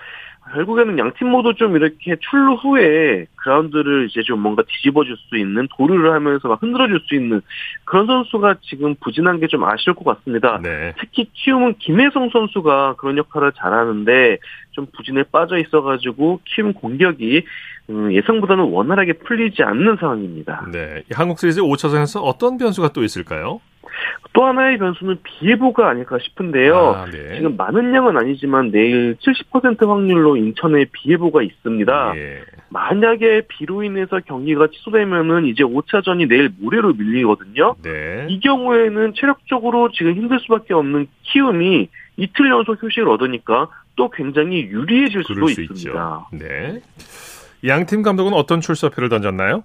결국에는 0.53 0.99
양팀 0.99 1.29
모두 1.29 1.55
좀 1.55 1.75
이렇게 1.75 2.17
출루 2.21 2.55
후에 2.57 3.27
그라운드를 3.37 4.09
이제 4.11 4.23
좀 4.23 4.41
뭔가 4.41 4.63
뒤집어줄 4.69 5.17
수 5.17 5.39
있는 5.39 5.67
도루를 5.77 6.13
하면서 6.13 6.49
막 6.49 6.63
흔들어줄 6.63 7.01
수 7.07 7.15
있는 7.15 7.41
그런 7.85 8.07
선수가 8.07 8.57
지금 8.63 8.95
부진한 9.01 9.41
게 9.41 9.47
좀 9.55 9.63
아쉬울 9.65 9.95
것 9.95 10.05
같습니다. 10.05 10.59
네. 10.63 10.95
특히 10.99 11.29
키움은 11.33 11.77
김혜성 11.79 12.31
선수가 12.31 12.97
그런 12.99 13.17
역할을 13.19 13.53
잘하는데 13.53 14.39
좀 14.73 14.87
부진에 14.97 15.23
빠져 15.31 15.59
있어가지고 15.59 16.41
키움 16.45 16.73
공격이 16.73 17.45
음, 17.91 18.13
예상보다는 18.13 18.65
원활하게 18.65 19.13
풀리지 19.15 19.63
않는 19.63 19.97
상황입니다. 20.01 20.67
네, 20.73 21.03
한국 21.13 21.39
시리즈 21.39 21.61
5차전에서 21.61 22.23
어떤 22.25 22.57
변수가 22.59 22.89
또 22.93 23.05
있을까요? 23.05 23.61
또 24.33 24.45
하나의 24.47 24.79
변수는 24.79 25.19
비 25.23 25.50
예보가 25.50 25.88
아닐까 25.88 26.19
싶은데요. 26.21 26.76
아, 26.76 27.05
네. 27.07 27.37
지금 27.37 27.57
많은 27.57 27.95
양은 27.95 28.17
아니지만 28.17 28.71
내일 28.71 29.17
70% 29.17 29.87
확률로 29.87 30.37
인천에 30.37 30.87
비 30.93 31.12
예보가 31.12 31.43
있습니다. 31.43 32.12
예. 32.17 32.43
만약에 32.71 33.43
비로 33.49 33.83
인해서 33.83 34.19
경기가 34.26 34.67
취소되면은 34.69 35.47
이제 35.47 35.62
5차전이 35.62 36.29
내일 36.29 36.50
모레로 36.59 36.95
밀리거든요. 36.95 37.76
네. 37.83 38.26
이 38.29 38.41
경우에는 38.41 39.14
체력적으로 39.14 39.91
지금 39.93 40.14
힘들 40.14 40.41
수밖에 40.41 40.75
없는 40.75 41.07
키움이 41.23 41.88
이틀 42.17 42.50
연속 42.50 42.83
휴식을 42.83 43.09
얻으니까 43.09 43.69
또 43.97 44.11
굉장히 44.11 44.62
유리해질 44.62 45.23
수도 45.25 45.47
수 45.47 45.61
있습니다. 45.62 45.76
있죠. 45.76 46.26
네. 46.33 46.81
양 47.67 47.87
팀 47.87 48.03
감독은 48.03 48.33
어떤 48.35 48.61
출사표를 48.61 49.09
던졌나요? 49.09 49.62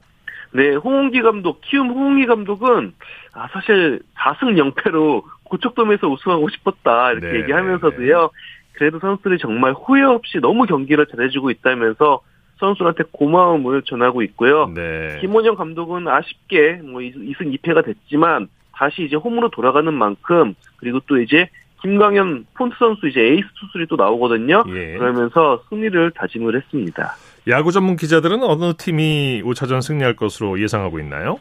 네, 0.52 0.76
홍웅기 0.76 1.22
감독, 1.22 1.62
키움 1.62 1.90
홍웅기 1.90 2.26
감독은 2.26 2.94
아 3.34 3.48
사실 3.52 4.02
4승 4.18 4.74
0패로 4.74 5.24
고척돔에서 5.44 6.08
우승하고 6.08 6.50
싶었다 6.50 7.12
이렇게 7.12 7.28
네, 7.28 7.40
얘기하면서도요. 7.40 8.22
네. 8.22 8.28
그래도 8.74 9.00
선수들이 9.00 9.40
정말 9.40 9.74
후회 9.74 10.04
없이 10.04 10.40
너무 10.40 10.66
경기를 10.66 11.06
잘해주고 11.06 11.52
있다면서 11.52 12.22
선수한테 12.60 13.04
고마움을 13.12 13.84
전하고 13.84 14.22
있고요. 14.24 14.72
네. 14.74 15.18
김원영 15.22 15.56
감독은 15.56 16.08
아쉽게 16.08 16.82
뭐 16.84 17.02
2승 17.02 17.58
2패가 17.58 17.86
됐지만 17.86 18.48
다시 18.74 19.04
이제 19.04 19.16
홈으로 19.16 19.50
돌아가는 19.50 19.94
만큼 19.94 20.56
그리고 20.78 21.00
또 21.08 21.20
이제 21.20 21.50
김광현 21.82 22.46
폰트 22.56 22.76
선수 22.78 23.08
이제 23.08 23.22
에이스 23.22 23.48
투수들이 23.60 23.88
또 23.88 23.96
나오거든요. 23.96 24.64
예. 24.68 24.98
그러면서 24.98 25.64
승리를 25.70 26.12
다짐을 26.12 26.56
했습니다. 26.56 27.16
야구 27.50 27.72
전문 27.72 27.96
기자들은 27.96 28.44
어느 28.44 28.74
팀이 28.74 29.42
5차전 29.44 29.82
승리할 29.82 30.16
것으로 30.16 30.60
예상하고 30.62 31.00
있나요? 31.00 31.40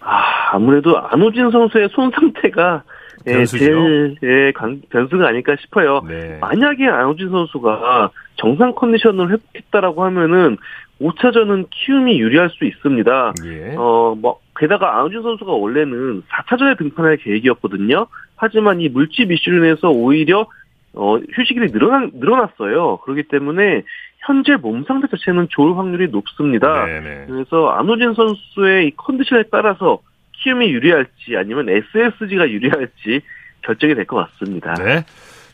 아, 0.00 0.50
아무래도 0.52 0.98
안우진 0.98 1.50
선수의 1.50 1.88
손 1.92 2.10
상태가 2.10 2.82
예, 3.26 3.44
제일 3.44 4.14
예, 4.22 4.52
변수가 4.90 5.26
아닐까 5.26 5.56
싶어요. 5.60 6.02
네. 6.06 6.38
만약에 6.40 6.86
안우진 6.86 7.30
선수가 7.30 8.10
정상 8.36 8.74
컨디션을 8.74 9.30
회복했다라고 9.30 10.04
하면은 10.04 10.58
5차전은 11.00 11.68
키움이 11.70 12.20
유리할 12.20 12.50
수 12.50 12.64
있습니다. 12.64 13.32
예. 13.46 13.74
어, 13.76 14.14
뭐 14.16 14.38
게다가 14.58 14.98
안우진 14.98 15.22
선수가 15.22 15.52
원래는 15.52 16.22
4차전에 16.22 16.78
등판할 16.78 17.16
계획이었거든요. 17.16 18.06
하지만 18.36 18.80
이 18.80 18.88
물집 18.88 19.32
이슈로 19.32 19.64
인해서 19.64 19.88
오히려 19.90 20.46
어, 20.92 21.18
휴식일이 21.18 21.72
늘어나, 21.72 22.08
늘어났어요. 22.14 22.98
그렇기 22.98 23.24
때문에 23.24 23.82
현재 24.26 24.56
몸 24.56 24.84
상태 24.84 25.06
자체는 25.08 25.46
좋을 25.50 25.78
확률이 25.78 26.08
높습니다. 26.10 26.84
네네. 26.84 27.26
그래서 27.28 27.68
안호진 27.68 28.14
선수의 28.14 28.88
이 28.88 28.96
컨디션에 28.96 29.44
따라서 29.52 30.00
키움이 30.42 30.68
유리할지 30.68 31.36
아니면 31.36 31.68
SSG가 31.68 32.50
유리할지 32.50 33.20
결정이 33.62 33.94
될 33.94 34.04
것 34.06 34.16
같습니다. 34.16 34.74
네. 34.74 35.04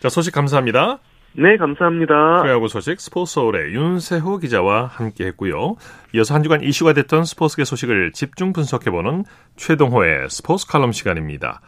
자, 0.00 0.08
소식 0.08 0.32
감사합니다. 0.34 0.98
네, 1.34 1.56
감사합니다. 1.56 2.42
프로야구 2.42 2.68
소식 2.68 3.00
스포츠 3.00 3.34
서울의 3.34 3.72
윤세호 3.74 4.38
기자와 4.38 4.86
함께 4.86 5.26
했고요. 5.26 5.76
이어서 6.14 6.34
한 6.34 6.42
주간 6.42 6.62
이슈가 6.62 6.92
됐던 6.92 7.24
스포츠계 7.24 7.64
소식을 7.64 8.12
집중 8.12 8.52
분석해보는 8.52 9.24
최동호의 9.56 10.28
스포츠 10.28 10.66
칼럼 10.66 10.92
시간입니다. 10.92 11.60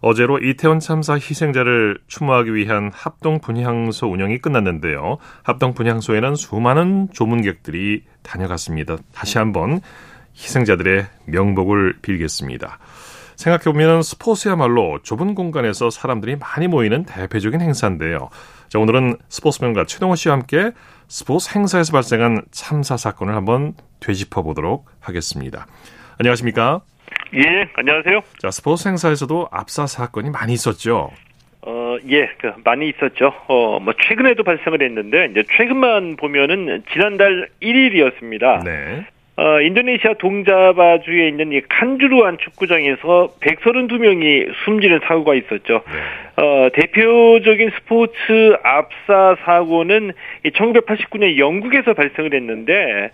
어제로 0.00 0.38
이태원 0.38 0.80
참사 0.80 1.14
희생자를 1.14 1.98
추모하기 2.06 2.54
위한 2.54 2.90
합동 2.94 3.40
분향소 3.40 4.06
운영이 4.08 4.38
끝났는데요. 4.38 5.18
합동 5.42 5.74
분향소에는 5.74 6.34
수많은 6.34 7.08
조문객들이 7.12 8.04
다녀갔습니다. 8.22 8.96
다시 9.12 9.38
한번 9.38 9.80
희생자들의 10.36 11.06
명복을 11.26 11.98
빌겠습니다. 12.02 12.78
생각해보면 13.36 14.02
스포츠야말로 14.02 15.00
좁은 15.02 15.34
공간에서 15.34 15.90
사람들이 15.90 16.36
많이 16.36 16.68
모이는 16.68 17.04
대표적인 17.04 17.60
행사인데요. 17.60 18.30
자, 18.68 18.78
오늘은 18.78 19.18
스포츠맨과 19.28 19.84
최동호 19.86 20.16
씨와 20.16 20.34
함께 20.36 20.72
스포츠 21.08 21.56
행사에서 21.56 21.92
발생한 21.92 22.42
참사 22.50 22.96
사건을 22.96 23.34
한번 23.34 23.74
되짚어 24.00 24.42
보도록 24.42 24.86
하겠습니다. 25.00 25.66
안녕하십니까? 26.18 26.80
예, 27.34 27.68
안녕하세요. 27.74 28.20
자, 28.38 28.50
스포츠 28.50 28.88
행사에서도 28.88 29.48
압사 29.50 29.86
사건이 29.86 30.30
많이 30.30 30.52
있었죠. 30.52 31.10
어, 31.62 31.96
예, 32.08 32.28
그, 32.38 32.52
많이 32.64 32.88
있었죠. 32.88 33.32
어, 33.48 33.80
뭐, 33.80 33.92
최근에도 34.00 34.44
발생을 34.44 34.82
했는데, 34.82 35.28
이제 35.30 35.42
최근만 35.56 36.16
보면은 36.16 36.84
지난달 36.92 37.48
1일이었습니다. 37.60 38.64
네. 38.64 39.06
어, 39.38 39.60
인도네시아 39.60 40.14
동자바주에 40.14 41.28
있는 41.28 41.52
이 41.52 41.60
칸주루안 41.68 42.38
축구장에서 42.38 43.34
132명이 43.40 44.50
숨지는 44.64 45.00
사고가 45.04 45.34
있었죠. 45.34 45.82
네. 45.84 46.42
어, 46.42 46.68
대표적인 46.72 47.70
스포츠 47.76 48.56
압사 48.62 49.36
사고는 49.44 50.12
1989년 50.46 51.36
영국에서 51.36 51.92
발생을 51.92 52.32
했는데, 52.32 53.10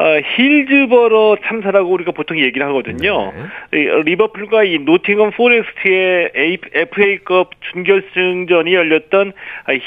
어, 0.00 0.18
힐즈버러 0.34 1.36
참사라고 1.44 1.90
우리가 1.90 2.12
보통 2.12 2.38
얘기를 2.38 2.66
하거든요. 2.68 3.32
네. 3.70 4.02
리버풀과 4.04 4.64
이 4.64 4.78
노팅엄 4.78 5.32
포레스트의 5.32 6.30
FA컵 6.72 7.50
준결승전이 7.70 8.72
열렸던 8.72 9.32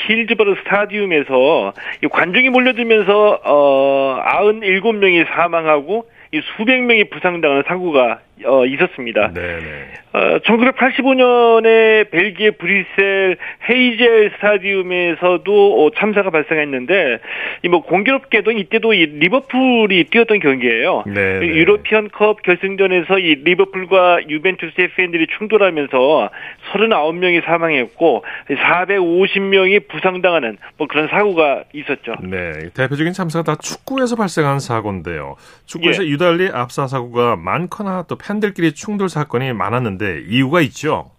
힐즈버러 0.06 0.56
스타디움에서 0.64 1.74
관중이 2.12 2.50
몰려들면서 2.50 3.42
어 3.44 4.22
97명이 4.24 5.26
사망하고 5.30 6.06
이 6.32 6.42
수백 6.58 6.82
명이 6.84 7.06
부상당하는 7.06 7.64
사고가 7.68 8.20
어, 8.46 8.66
있었습니다. 8.66 9.32
네네. 9.34 9.94
어, 10.14 10.40
1985년에 10.40 12.10
벨기에 12.12 12.52
브뤼셀 12.52 13.38
헤이젤 13.70 14.32
스타디움에서도 14.36 15.86
어, 15.86 15.90
참사가 15.98 16.30
발생했는데 16.30 17.20
이 17.64 17.74
뭐 17.74 17.82
공교롭게도 17.82 18.52
이때도 18.52 18.94
이 18.94 19.06
리버풀이 19.08 20.04
뛰었던 20.12 20.38
경기예요. 20.40 21.04
네네. 21.08 21.48
유로피언 21.48 22.10
컵 22.10 22.44
결승전에서 22.44 23.18
이 23.18 23.36
리버풀과 23.44 24.30
유벤투스의 24.30 24.90
팬들이 24.96 25.26
충돌하면서 25.38 26.30
39명이 26.72 27.44
사망했고 27.46 28.24
450명이 28.50 29.88
부상당하는 29.88 30.58
뭐 30.78 30.88
그런 30.88 31.08
사고가 31.08 31.64
있었죠. 31.74 32.16
네, 32.22 32.70
대표적인 32.76 33.14
참사가 33.14 33.44
다 33.44 33.56
축구에서 33.60 34.16
발생한 34.16 34.60
사고인데요. 34.60 35.36
축구에서 35.66 36.06
예. 36.06 36.10
유달리 36.10 36.50
압사 36.54 36.86
사고가 36.88 37.36
많거나 37.38 38.04
또 38.08 38.16
팬 38.16 38.33
들끼리 38.40 38.74
충돌 38.74 39.10
사건이 39.10 39.54
많았는데 39.54 40.24
이유가 40.28 40.62
있죠. 40.62 41.12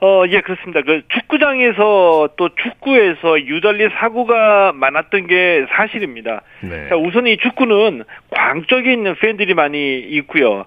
어, 0.00 0.24
예, 0.28 0.42
그렇습니다. 0.42 0.82
그 0.82 1.02
축구장에서 1.08 2.28
또 2.36 2.50
축구에서 2.54 3.40
유달리 3.46 3.88
사고가 3.98 4.72
많았던 4.74 5.26
게 5.26 5.64
사실입니다. 5.70 6.42
네. 6.60 6.88
자, 6.90 6.96
우선 6.96 7.26
이 7.26 7.38
축구는 7.38 8.04
광적인 8.30 9.14
팬들이 9.20 9.54
많이 9.54 9.98
있고요. 10.00 10.66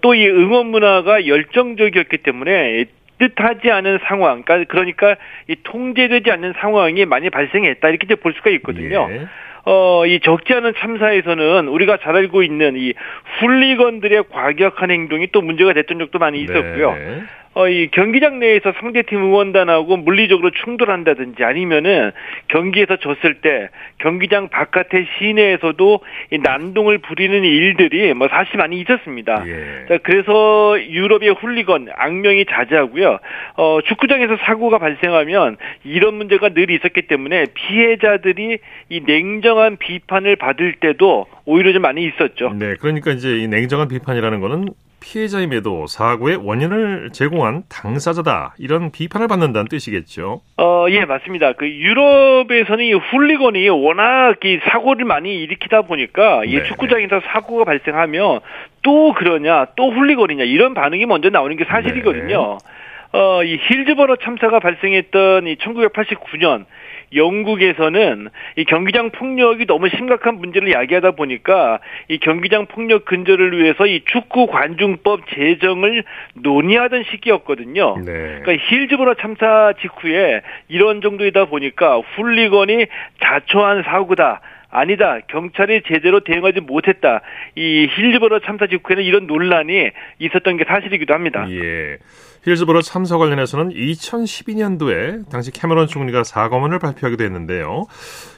또 0.00 0.14
이 0.14 0.26
응원 0.28 0.68
문화가 0.68 1.26
열정적이었기 1.26 2.18
때문에 2.18 2.86
뜻하지 3.18 3.70
않은 3.70 3.98
상황, 4.04 4.42
그러니까, 4.44 4.72
그러니까 4.72 5.16
이 5.46 5.56
통제되지 5.62 6.30
않는 6.30 6.54
상황이 6.58 7.04
많이 7.04 7.28
발생했다 7.28 7.86
이렇게 7.88 8.14
볼 8.14 8.32
수가 8.32 8.48
있거든요. 8.50 9.08
예. 9.10 9.26
어, 9.64 10.06
이 10.06 10.20
적지 10.20 10.52
않은 10.54 10.74
참사에서는 10.78 11.68
우리가 11.68 11.98
잘 11.98 12.16
알고 12.16 12.42
있는 12.42 12.76
이 12.76 12.94
훌리건들의 13.40 14.24
과격한 14.30 14.90
행동이 14.90 15.28
또 15.32 15.42
문제가 15.42 15.72
됐던 15.72 15.98
적도 15.98 16.18
많이 16.18 16.40
있었고요. 16.40 16.94
네. 16.94 17.22
어, 17.52 17.68
이 17.68 17.88
경기장 17.90 18.38
내에서 18.38 18.72
상대팀 18.78 19.18
응원단하고 19.18 19.96
물리적으로 19.96 20.50
충돌한다든지 20.50 21.42
아니면은 21.42 22.12
경기에서 22.46 22.96
졌을 22.96 23.40
때 23.40 23.70
경기장 23.98 24.48
바깥의 24.48 25.08
시내에서도 25.18 26.00
이 26.30 26.38
난동을 26.38 26.98
부리는 26.98 27.42
일들이 27.42 28.14
뭐 28.14 28.28
사실 28.28 28.56
많이 28.56 28.80
있었습니다. 28.80 29.44
예. 29.48 29.86
자, 29.88 29.98
그래서 30.02 30.76
유럽의 30.80 31.30
훌리건 31.30 31.88
악명이 31.96 32.46
자자하고요. 32.46 33.18
어, 33.56 33.78
축구장에서 33.84 34.36
사고가 34.44 34.78
발생하면 34.78 35.56
이런 35.82 36.14
문제가 36.14 36.50
늘 36.50 36.70
있었기 36.70 37.02
때문에 37.02 37.46
피해자들이 37.54 38.58
이 38.90 39.00
냉정한 39.00 39.76
비판을 39.76 40.36
받을 40.36 40.74
때도 40.74 41.26
오히려 41.46 41.72
좀 41.72 41.82
많이 41.82 42.04
있었죠. 42.04 42.54
네, 42.54 42.76
그러니까 42.80 43.10
이제 43.10 43.38
이 43.38 43.48
냉정한 43.48 43.88
비판이라는 43.88 44.38
거는 44.38 44.68
피해자임에도 45.00 45.86
사고의 45.86 46.36
원인을 46.36 47.10
제공한 47.12 47.62
당사자다 47.68 48.54
이런 48.58 48.90
비판을 48.92 49.28
받는다는 49.28 49.68
뜻이겠죠. 49.68 50.42
어, 50.58 50.86
예, 50.90 51.04
맞습니다. 51.04 51.54
그 51.54 51.68
유럽에서는 51.68 52.84
이 52.84 52.92
훌리건이 52.92 53.68
워낙 53.70 54.36
이 54.44 54.60
사고를 54.70 55.04
많이 55.04 55.34
일으키다 55.42 55.82
보니까 55.82 56.44
이 56.44 56.56
네. 56.56 56.64
축구장에서 56.64 57.20
사고가 57.32 57.64
발생하면 57.64 58.40
또 58.82 59.12
그러냐, 59.14 59.66
또 59.76 59.90
훌리건이냐 59.90 60.44
이런 60.44 60.74
반응이 60.74 61.06
먼저 61.06 61.30
나오는 61.30 61.56
게 61.56 61.64
사실이거든요. 61.64 62.58
네. 62.58 63.18
어, 63.18 63.42
이 63.42 63.58
힐즈버러 63.60 64.16
참사가 64.16 64.60
발생했던 64.60 65.46
이 65.46 65.56
1989년 65.56 66.64
영국에서는 67.14 68.28
이 68.56 68.64
경기장 68.64 69.10
폭력이 69.10 69.66
너무 69.66 69.88
심각한 69.88 70.36
문제를 70.36 70.72
야기하다 70.72 71.12
보니까 71.12 71.80
이 72.08 72.18
경기장 72.18 72.66
폭력 72.66 73.04
근절을 73.04 73.58
위해서 73.58 73.86
이 73.86 74.02
축구 74.06 74.46
관중법 74.46 75.28
제정을 75.30 76.04
논의하던 76.34 77.04
시기였거든요. 77.10 77.96
네. 77.98 78.40
그러니까 78.42 78.52
힐즈보로 78.52 79.14
참사 79.14 79.72
직후에 79.80 80.42
이런 80.68 81.00
정도이다 81.00 81.46
보니까 81.46 81.98
훌리건이 81.98 82.86
자초한 83.20 83.82
사고다. 83.82 84.40
아니다. 84.70 85.18
경찰이 85.26 85.82
제대로 85.88 86.20
대응하지 86.20 86.60
못했다. 86.60 87.22
이 87.56 87.88
힐즈버러 87.90 88.38
참사 88.40 88.68
직후에는 88.68 89.02
이런 89.02 89.26
논란이 89.26 89.90
있었던 90.20 90.56
게 90.56 90.64
사실이기도 90.64 91.12
합니다. 91.12 91.44
예. 91.50 91.98
힐즈버러 92.44 92.80
참사 92.80 93.18
관련해서는 93.18 93.70
2012년도에 93.70 95.28
당시 95.28 95.50
캐머런 95.50 95.86
총리가 95.86 96.24
사과문을 96.24 96.78
발표하기도 96.78 97.22
했는데요. 97.22 97.86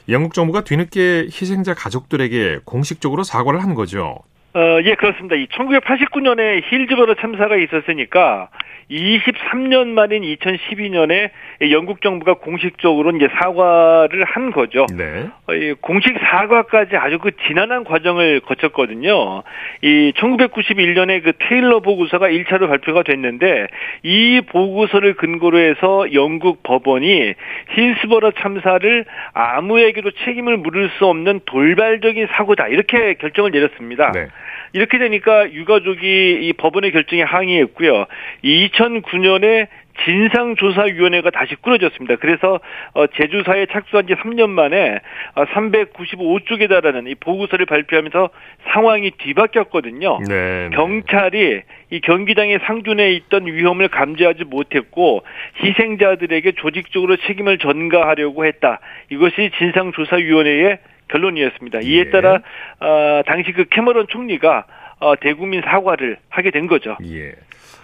영국 0.09 0.33
정부가 0.33 0.63
뒤늦게 0.63 1.29
희생자 1.31 1.73
가족들에게 1.73 2.59
공식적으로 2.65 3.23
사과를 3.23 3.63
한 3.63 3.75
거죠. 3.75 4.19
어, 4.55 4.79
예, 4.83 4.93
그렇습니다. 4.93 5.35
이 5.35 5.47
1989년에 5.47 6.61
힐즈버러 6.69 7.15
참사가 7.15 7.55
있었으니까 7.55 8.49
23년 8.91 9.87
만인 9.87 10.21
2012년에 10.21 11.31
영국 11.71 12.01
정부가 12.01 12.35
공식적으로 12.35 13.11
이제 13.15 13.27
사과를 13.39 14.23
한 14.25 14.51
거죠. 14.51 14.85
네. 14.95 15.27
어, 15.47 15.53
공식 15.81 16.15
사과까지 16.19 16.97
아주 16.97 17.17
그 17.17 17.31
지난한 17.47 17.83
과정을 17.83 18.41
거쳤거든요. 18.41 19.41
이 19.81 20.13
1991년에 20.17 21.23
그 21.23 21.33
테일러 21.39 21.79
보고서가 21.79 22.27
1차로 22.27 22.67
발표가 22.67 23.01
됐는데 23.01 23.67
이 24.03 24.41
보고서를 24.49 25.15
근거로 25.15 25.57
해서 25.57 26.13
영국 26.13 26.61
법원이 26.61 27.33
힐스버러 27.69 28.31
참사를 28.31 29.05
아무에게도 29.33 30.11
책임을 30.25 30.57
물을 30.57 30.91
수 30.97 31.07
없는 31.07 31.41
돌발적인 31.45 32.27
사고다 32.33 32.67
이렇게 32.67 33.15
결정을 33.15 33.49
내렸습니다. 33.49 34.11
네. 34.11 34.27
이렇게 34.73 34.97
되니까 34.97 35.51
유가족이 35.51 36.39
이 36.41 36.53
법원의 36.53 36.91
결정에 36.91 37.21
항의했고요. 37.21 38.05
2009년에 38.43 39.67
진상조사위원회가 40.05 41.29
다시 41.29 41.55
꾸려졌습니다. 41.55 42.15
그래서 42.15 42.59
어, 42.93 43.05
제주사에 43.07 43.67
착수한 43.71 44.07
지 44.07 44.13
3년 44.15 44.49
만에 44.49 44.99
395쪽에 45.35 46.65
어, 46.65 46.67
달하는 46.67 47.07
이 47.07 47.13
보고서를 47.15 47.67
발표하면서 47.67 48.29
상황이 48.71 49.11
뒤바뀌었거든요. 49.11 50.19
네, 50.27 50.69
네. 50.69 50.75
경찰이 50.75 51.61
이 51.91 52.01
경기장의 52.01 52.59
상준에 52.65 53.11
있던 53.11 53.45
위험을 53.45 53.89
감지하지 53.89 54.45
못했고 54.45 55.23
희생자들에게 55.63 56.53
조직적으로 56.53 57.17
책임을 57.17 57.59
전가하려고 57.59 58.45
했다. 58.45 58.79
이것이 59.11 59.51
진상조사위원회의 59.59 60.79
결론이었습니다. 61.13 61.79
이에 61.81 61.99
예. 61.99 62.09
따라 62.09 62.41
어, 62.79 63.21
당시 63.25 63.51
그 63.53 63.65
캐머런 63.69 64.07
총리가 64.09 64.65
어, 64.99 65.15
대국민 65.19 65.61
사과를 65.61 66.17
하게 66.29 66.51
된 66.51 66.67
거죠. 66.67 66.97
예. 67.05 67.33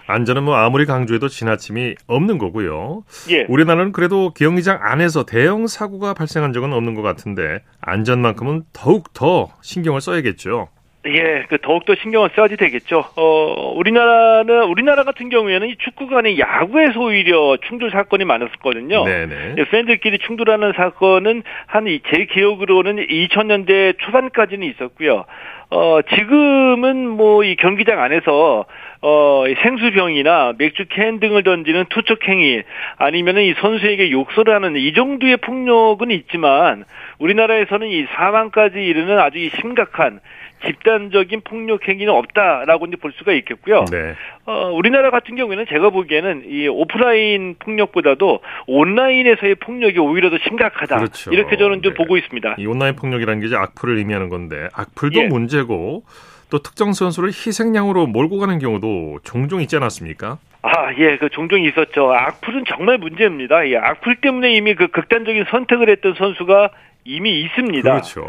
안전은 0.06 0.42
뭐 0.42 0.56
아무리 0.56 0.86
강조해도 0.86 1.28
지나침이 1.28 1.94
없는 2.08 2.38
거고요. 2.38 3.04
예. 3.30 3.46
우리나라는 3.48 3.92
그래도 3.92 4.32
경기장 4.34 4.80
안에서 4.82 5.24
대형 5.24 5.68
사고가 5.68 6.14
발생한 6.14 6.52
적은 6.52 6.72
없는 6.72 6.94
것 6.94 7.02
같은데 7.02 7.62
안전만큼은 7.80 8.64
더욱 8.72 9.12
더 9.12 9.50
신경을 9.62 10.00
써야겠죠. 10.00 10.68
예, 11.06 11.46
그 11.48 11.56
더욱더 11.62 11.94
신경을 11.94 12.28
써야지 12.36 12.58
되겠죠. 12.58 13.04
어, 13.16 13.72
우리나라는 13.74 14.64
우리나라 14.64 15.02
같은 15.04 15.30
경우에는 15.30 15.68
이 15.68 15.76
축구간의 15.76 16.38
야구에서 16.38 17.00
오히려 17.00 17.56
충돌 17.66 17.90
사건이 17.90 18.26
많았었거든요. 18.26 19.04
네네. 19.06 19.54
예, 19.56 19.64
팬들끼리 19.64 20.18
충돌하는 20.18 20.74
사건은 20.76 21.42
한 21.66 21.86
제 21.86 22.26
기억으로는 22.26 23.06
2000년대 23.06 23.98
초반까지는 23.98 24.66
있었고요. 24.68 25.24
어, 25.70 26.00
지금은 26.02 27.08
뭐 27.08 27.44
이 27.44 27.56
경기장 27.56 27.98
안에서 28.02 28.66
어, 29.00 29.44
생수병이나 29.62 30.52
맥주 30.58 30.84
캔 30.90 31.18
등을 31.20 31.42
던지는 31.44 31.86
투척 31.88 32.28
행위 32.28 32.62
아니면은 32.98 33.42
이 33.44 33.54
선수에게 33.54 34.10
욕설을 34.10 34.54
하는 34.54 34.76
이 34.76 34.92
정도의 34.92 35.38
폭력은 35.38 36.10
있지만 36.10 36.84
우리나라에서는 37.18 37.86
이 37.88 38.04
사망까지 38.14 38.78
이르는 38.84 39.18
아주 39.18 39.38
심각한 39.60 40.20
집단적인 40.66 41.42
폭력 41.42 41.86
행위는 41.88 42.12
없다라고 42.12 42.86
이제 42.86 42.96
볼 42.96 43.12
수가 43.12 43.32
있겠고요. 43.32 43.84
네. 43.90 44.14
어, 44.46 44.70
우리나라 44.72 45.10
같은 45.10 45.36
경우에는 45.36 45.66
제가 45.68 45.90
보기에는 45.90 46.44
이 46.46 46.68
오프라인 46.68 47.56
폭력보다도 47.58 48.40
온라인에서의 48.66 49.56
폭력이 49.56 49.98
오히려 49.98 50.30
더 50.30 50.38
심각하다. 50.38 50.96
그렇죠. 50.96 51.32
이렇게 51.32 51.56
저는 51.56 51.82
좀 51.82 51.94
네. 51.94 51.96
보고 51.96 52.16
있습니다. 52.16 52.56
이 52.58 52.66
온라인 52.66 52.96
폭력이라는 52.96 53.40
게 53.40 53.46
이제 53.46 53.56
악플을 53.56 53.98
의미하는 53.98 54.28
건데 54.28 54.68
악플도 54.74 55.20
예. 55.20 55.26
문제고 55.26 56.04
또 56.50 56.58
특정 56.58 56.92
선수를 56.92 57.28
희생양으로 57.28 58.06
몰고 58.08 58.38
가는 58.38 58.58
경우도 58.58 59.20
종종 59.22 59.62
있지 59.62 59.76
않았습니까? 59.76 60.38
아, 60.62 60.92
예, 60.98 61.16
그 61.16 61.30
종종 61.30 61.62
있었죠. 61.62 62.12
악플은 62.12 62.64
정말 62.66 62.98
문제입니다. 62.98 63.66
예, 63.68 63.76
악플 63.76 64.16
때문에 64.16 64.52
이미 64.52 64.74
그 64.74 64.88
극단적인 64.88 65.46
선택을 65.48 65.88
했던 65.88 66.14
선수가 66.14 66.70
이미 67.10 67.40
있습니다. 67.40 67.90
그렇죠. 67.90 68.22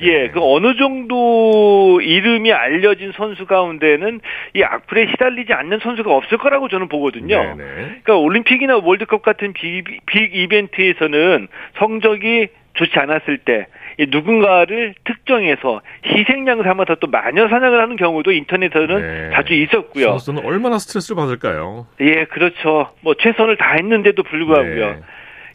네. 0.00 0.06
예, 0.06 0.28
그 0.28 0.38
어느 0.40 0.76
정도 0.76 2.00
이름이 2.00 2.52
알려진 2.52 3.12
선수 3.16 3.46
가운데는 3.46 4.20
이 4.54 4.62
악플에 4.62 5.08
시달리지 5.10 5.52
않는 5.52 5.80
선수가 5.80 6.14
없을 6.14 6.38
거라고 6.38 6.68
저는 6.68 6.88
보거든요. 6.88 7.36
네네. 7.36 7.54
네. 7.56 7.74
그러니까 7.74 8.16
올림픽이나 8.16 8.76
월드컵 8.76 9.22
같은 9.22 9.52
빅, 9.52 9.84
빅 10.06 10.34
이벤트에서는 10.34 11.48
성적이 11.78 12.48
좋지 12.74 12.96
않았을 12.96 13.38
때 13.38 13.66
누군가를 14.10 14.94
특정해서 15.04 15.80
희생양 16.06 16.62
삼아서 16.62 16.94
또 17.00 17.08
마녀 17.08 17.48
사냥을 17.48 17.80
하는 17.80 17.96
경우도 17.96 18.30
인터넷에서는 18.30 19.00
네. 19.00 19.30
자주 19.34 19.54
있었고요. 19.54 20.10
선수는 20.10 20.44
얼마나 20.44 20.78
스트레스를 20.78 21.16
받을까요? 21.16 21.88
예, 22.00 22.24
그렇죠. 22.26 22.92
뭐 23.00 23.14
최선을 23.14 23.56
다했는데도 23.56 24.22
불구하고요. 24.22 24.86
네. 24.92 25.00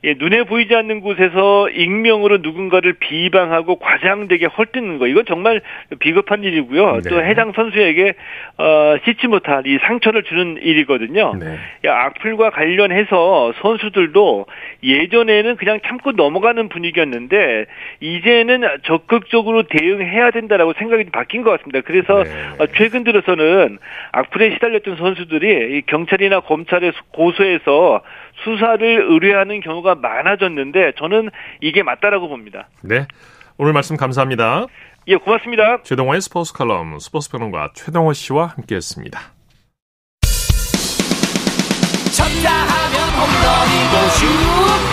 예, 0.06 0.16
눈에 0.18 0.44
보이지 0.44 0.76
않는 0.76 1.00
곳에서 1.00 1.70
익명으로 1.70 2.40
누군가를 2.42 2.94
비방하고 2.94 3.78
과장되게 3.78 4.48
헐뜯는 4.48 5.00
거 5.00 5.08
이건 5.08 5.24
정말 5.26 5.62
비겁한 6.00 6.44
일이고요. 6.44 7.00
네. 7.02 7.10
또 7.10 7.24
해당 7.24 7.54
선수에게 7.54 8.14
어, 8.58 8.96
씻지 9.06 9.28
못할 9.28 9.66
이 9.66 9.78
상처를 9.82 10.24
주는 10.24 10.58
일이거든요. 10.62 11.36
네. 11.40 11.58
악플과 11.88 12.50
관련해서 12.50 13.54
선수들도 13.62 14.46
예전에는 14.84 15.56
그냥 15.56 15.80
참고 15.86 16.12
넘어가는 16.12 16.68
분위기였는데 16.68 17.66
이제는 18.02 18.64
적극적으로 18.84 19.64
대응해야 19.64 20.32
된다라고 20.32 20.74
생각이 20.74 21.06
바뀐 21.12 21.44
것 21.44 21.52
같습니다. 21.52 21.80
그래서 21.82 22.24
네. 22.24 22.30
어, 22.60 22.68
최근 22.76 23.06
들어서는 23.06 23.78
악플에 24.12 24.52
시달렸던 24.52 24.98
선수들이 24.98 25.84
경찰이나 25.86 26.42
검찰에 26.42 26.92
고소해서 27.12 28.02
수사를 28.44 29.06
의뢰하는 29.10 29.62
경우가 29.62 29.96
많아졌는데 29.96 30.94
저는 30.98 31.30
이게 31.62 31.84
맞다라고 31.84 32.28
봅니다. 32.28 32.70
네. 32.82 33.08
오늘 33.58 33.74
말씀 33.74 33.98
감사합니다. 33.98 34.66
예, 35.08 35.16
고맙습니다. 35.16 35.82
최동호의 35.84 36.22
스포츠 36.22 36.54
칼럼 36.54 37.00
스포츠 37.00 37.30
평론가 37.30 37.72
최동호 37.76 38.14
씨와 38.14 38.48
함께했습니다. 38.56 39.20
쳤다 42.16 42.50
하면 42.52 43.10
홈런이고 43.18 44.10
슛 44.12 44.93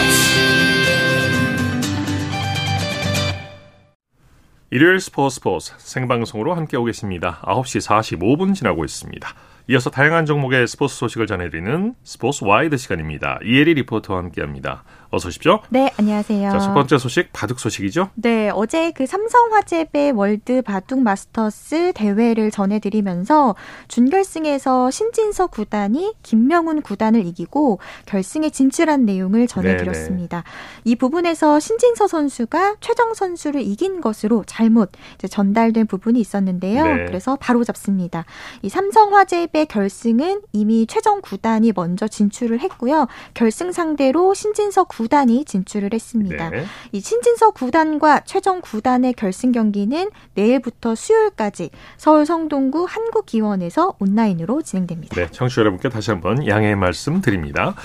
일요일 4.73 5.01
스포츠 5.01 5.35
스포츠 5.35 5.73
생방송으로 5.79 6.53
함께하고 6.53 6.85
계십니다. 6.85 7.41
9시 7.43 7.85
45분 7.85 8.55
지나고 8.55 8.85
있습니다. 8.85 9.27
이어서 9.67 9.89
다양한 9.89 10.25
종목의 10.25 10.65
스포츠 10.65 10.95
소식을 10.95 11.27
전해드리는 11.27 11.93
스포츠 12.05 12.45
와이드 12.45 12.77
시간입니다. 12.77 13.39
이혜리 13.43 13.73
리포터와 13.73 14.19
함께합니다. 14.19 14.85
어서 15.13 15.27
오십시오. 15.27 15.59
네, 15.67 15.91
안녕하세요. 15.97 16.51
자, 16.51 16.59
첫 16.59 16.73
번째 16.73 16.97
소식 16.97 17.33
바둑 17.33 17.59
소식이죠? 17.59 18.11
네, 18.15 18.49
어제 18.49 18.91
그 18.91 19.05
삼성화재배 19.05 20.11
월드 20.11 20.61
바둑 20.61 21.01
마스터스 21.01 21.91
대회를 21.93 22.49
전해드리면서 22.49 23.55
준결승에서 23.89 24.89
신진서 24.89 25.47
구단이 25.47 26.13
김명훈 26.23 26.81
구단을 26.81 27.25
이기고 27.25 27.79
결승에 28.05 28.51
진출한 28.51 29.03
내용을 29.03 29.47
전해드렸습니다. 29.47 30.43
네네. 30.43 30.81
이 30.85 30.95
부분에서 30.95 31.59
신진서 31.59 32.07
선수가 32.07 32.77
최정 32.79 33.13
선수를 33.13 33.61
이긴 33.61 33.99
것으로 33.99 34.45
잘못 34.47 34.91
전달된 35.29 35.87
부분이 35.87 36.21
있었는데요. 36.21 36.85
네. 36.85 37.05
그래서 37.07 37.35
바로 37.35 37.65
잡습니다. 37.65 38.23
이 38.61 38.69
삼성화재배 38.69 39.65
결승은 39.65 40.41
이미 40.53 40.87
최정 40.87 41.19
구단이 41.19 41.73
먼저 41.75 42.07
진출을 42.07 42.61
했고요. 42.61 43.07
결승 43.33 43.73
상대로 43.73 44.33
신진서 44.33 44.85
구 44.85 45.00
9단이 45.01 45.45
진출을 45.45 45.89
했습니다. 45.93 46.49
네. 46.49 46.65
이 46.91 46.99
신진서 46.99 47.51
9단과 47.51 48.23
최종 48.25 48.61
9단의 48.61 49.15
결승 49.15 49.51
경기는 49.51 50.09
내일부터 50.35 50.95
수요일까지 50.95 51.69
서울 51.97 52.25
성동구 52.25 52.85
한국기원에서 52.87 53.95
온라인으로 53.99 54.61
진행됩니다. 54.61 55.15
네, 55.15 55.27
청취자 55.31 55.61
여러분께 55.61 55.89
다시 55.89 56.11
한번 56.11 56.45
양해의 56.45 56.75
말씀 56.75 57.21
드립니다. 57.21 57.75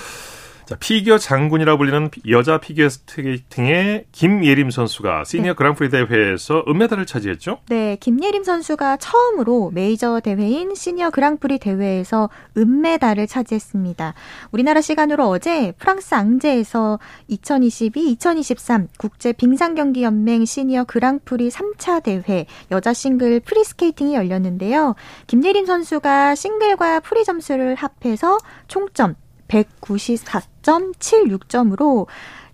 자, 0.66 0.74
피겨 0.81 1.16
장군이라 1.16 1.76
불리는 1.76 2.11
여자 2.29 2.59
피겨 2.59 2.88
스케이팅의 2.88 4.07
김예림 4.11 4.72
선수가 4.72 5.22
시니어 5.22 5.52
네. 5.52 5.55
그랑프리 5.55 5.90
대회에서 5.90 6.64
은메달을 6.66 7.07
차지했죠? 7.07 7.59
네, 7.68 7.96
김예림 8.00 8.42
선수가 8.42 8.96
처음으로 8.96 9.70
메이저 9.72 10.18
대회인 10.18 10.74
시니어 10.74 11.11
그랑프리 11.11 11.61
대회에서 11.61 12.31
은메달을 12.57 13.29
차지했습니다. 13.29 14.14
우리나라 14.50 14.81
시간으로 14.81 15.29
어제 15.29 15.70
프랑스 15.79 16.16
앙제에서 16.16 16.98
2022-2023 17.31 18.88
국제 18.98 19.33
빙상경기 19.33 20.02
연맹 20.02 20.44
시니어 20.44 20.83
그랑프리 20.83 21.48
3차 21.48 22.02
대회 22.02 22.46
여자 22.72 22.92
싱글 22.92 23.38
프리스케이팅이 23.38 24.16
열렸는데요. 24.16 24.96
김예림 25.29 25.64
선수가 25.64 26.35
싱글과 26.35 27.00
프리 27.00 27.24
점수를 27.24 27.76
합해서 27.76 28.38
총점 28.66 29.14
194.76점으로 29.48 32.06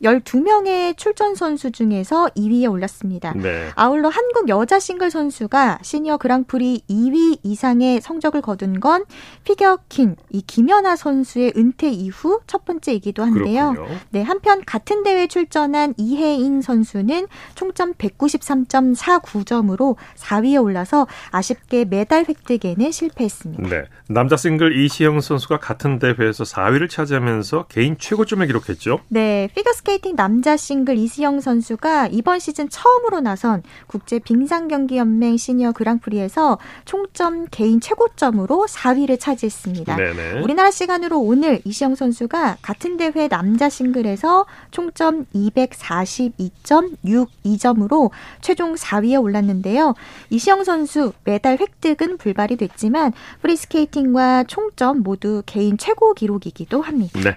12명의 0.03 0.97
출전 0.97 1.35
선수 1.35 1.71
중에서 1.71 2.29
2위에 2.37 2.71
올랐습니다. 2.71 3.33
네. 3.37 3.69
아울러 3.77 4.09
한국 4.09 4.49
여자 4.49 4.79
싱글 4.79 5.11
선수가 5.11 5.81
시니어 5.83 6.17
그랑프리 6.17 6.83
2위 6.91 7.41
이상의 7.43 8.01
성적을 8.01 8.41
거둔 8.43 8.81
건 8.81 9.05
피겨퀸 9.45 10.17
이 10.31 10.43
김연아 10.43 10.97
선수의 10.97 11.53
은퇴 11.57 11.89
이후 11.89 12.41
첫 12.47 12.65
번째이기도 12.65 13.23
한데요. 13.23 13.73
그렇군요. 13.73 13.99
네, 14.11 14.23
한편 14.23 14.65
같은 14.65 15.05
대회 15.05 15.29
출전한 15.29 15.95
이해인 15.97 16.63
선수는 16.63 17.29
총점 17.55 17.95
193.49점으로 17.95 19.97
4위에 20.17 20.63
올라서 20.63 21.07
아쉽게 21.31 21.85
메달 21.85 22.25
획득에는 22.29 22.91
실패했습니다. 22.91 23.69
네. 23.69 23.85
남자 24.09 24.37
싱글 24.37 24.79
이시형 24.79 25.21
선수가 25.21 25.61
같은 25.61 25.99
대회에서 25.99 26.45
4위를 26.45 26.91
차지하면서 26.91 27.67
개인 27.69 27.97
최고점을 27.99 28.47
기록했죠. 28.47 29.01
네, 29.09 29.49
피겨스케이팅 29.55 29.92
스케이팅 29.93 30.17
남자 30.17 30.57
싱글 30.57 30.97
이시형 30.97 31.43
선수가 31.43 32.07
이번 32.13 32.39
시즌 32.39 32.71
처음으로 32.71 33.21
나선 33.21 33.63
국제 33.87 34.19
빙상 34.19 34.69
경기 34.69 34.97
연맹 34.97 35.37
시니어 35.37 35.73
그랑프리에서 35.73 36.57
총점 36.87 37.49
개인 37.51 37.79
최고점으로 37.79 38.65
4위를 38.71 39.21
차지했습니다. 39.21 39.97
네네. 39.97 40.41
우리나라 40.41 40.71
시간으로 40.71 41.21
오늘 41.21 41.61
이시형 41.67 41.95
선수가 41.95 42.57
같은 42.63 42.97
대회 42.97 43.29
남자 43.29 43.69
싱글에서 43.69 44.47
총점 44.71 45.27
242.62점으로 45.35 48.11
최종 48.41 48.75
4위에 48.75 49.23
올랐는데요. 49.23 49.95
이시형 50.31 50.65
선수 50.65 51.13
메달 51.25 51.59
획득은 51.59 52.17
불발이 52.17 52.57
됐지만 52.57 53.13
프리스케이팅과 53.43 54.45
총점 54.45 55.03
모두 55.03 55.43
개인 55.45 55.77
최고 55.77 56.15
기록이기도 56.15 56.81
합니다. 56.81 57.21
네. 57.21 57.37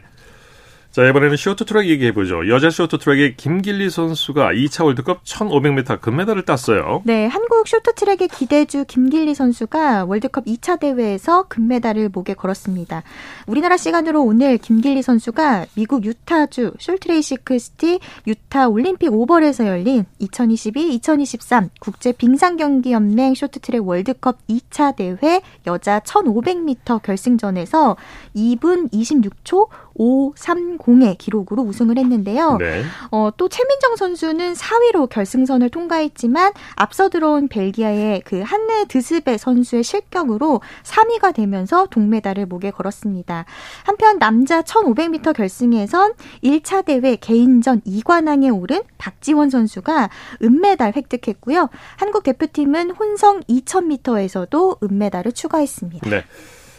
자, 0.96 1.06
이번에는 1.10 1.36
쇼트트랙 1.36 1.88
얘기해보죠. 1.88 2.48
여자 2.48 2.70
쇼트트랙의 2.70 3.36
김길리 3.36 3.90
선수가 3.90 4.54
2차 4.54 4.86
월드컵 4.86 5.26
1500m 5.26 6.00
금메달을 6.00 6.44
땄어요. 6.44 7.02
네, 7.04 7.28
한국 7.28 7.68
쇼트트랙의 7.68 8.30
기대주 8.30 8.86
김길리 8.88 9.36
선수가 9.36 10.06
월드컵 10.06 10.46
2차 10.46 10.80
대회에서 10.80 11.50
금메달을 11.50 12.12
목에 12.14 12.34
걸었습니다. 12.34 13.04
우리나라 13.46 13.76
시간으로 13.76 14.24
오늘 14.24 14.58
김길리 14.58 15.02
선수가 15.02 15.66
미국 15.74 16.06
유타주 16.06 16.76
숄트레이시크스티 16.80 18.00
유타 18.28 18.70
올림픽 18.70 19.12
오벌에서 19.12 19.68
열린 19.68 20.06
2022-2023 20.22 21.72
국제 21.82 22.14
빙상경기연맹 22.14 23.36
쇼트트랙 23.36 23.86
월드컵 23.86 24.38
2차 24.48 24.96
대회 24.96 25.42
여자 25.68 26.00
1500m 26.00 27.02
결승전에서 27.04 27.98
2분 28.34 28.90
26초 28.94 29.68
530의 30.00 31.18
기록으로 31.18 31.64
우승을 31.64 31.98
했는데요. 31.98 32.58
네. 32.58 32.84
어, 33.12 33.30
또 33.38 33.50
최민정 33.50 33.96
선수는 33.96 34.54
4위로 34.54 35.10
결승선을 35.10 35.70
통과했지만 35.70 36.54
앞서 36.76 37.10
들어온 37.10 37.48
벨기아의 37.48 38.22
그 38.26 38.42
한네 38.42 38.86
드스베 38.86 39.38
선수의 39.38 39.84
실격으로 39.84 40.62
3위가 40.84 41.34
되면서 41.34 41.88
동메달을 41.88 42.46
목에 42.46 42.72
걸었습니다. 42.72 43.46
한편 43.84 44.20
남자 44.20 44.62
1500m 44.62 45.36
결승에선 45.36 46.14
1차 46.44 46.86
대회 46.86 47.16
개인전 47.16 47.82
2관왕에 47.82 48.56
오른 48.60 48.82
박지원 48.98 49.50
선수가 49.50 50.10
은메달 50.44 50.94
획득했고요. 50.96 51.70
한국 51.98 52.24
대표팀은 52.24 52.92
혼성 52.92 53.42
2000m에서도 53.42 54.84
은메달을 54.84 55.32
추가했습니다. 55.32 56.10
네. 56.10 56.24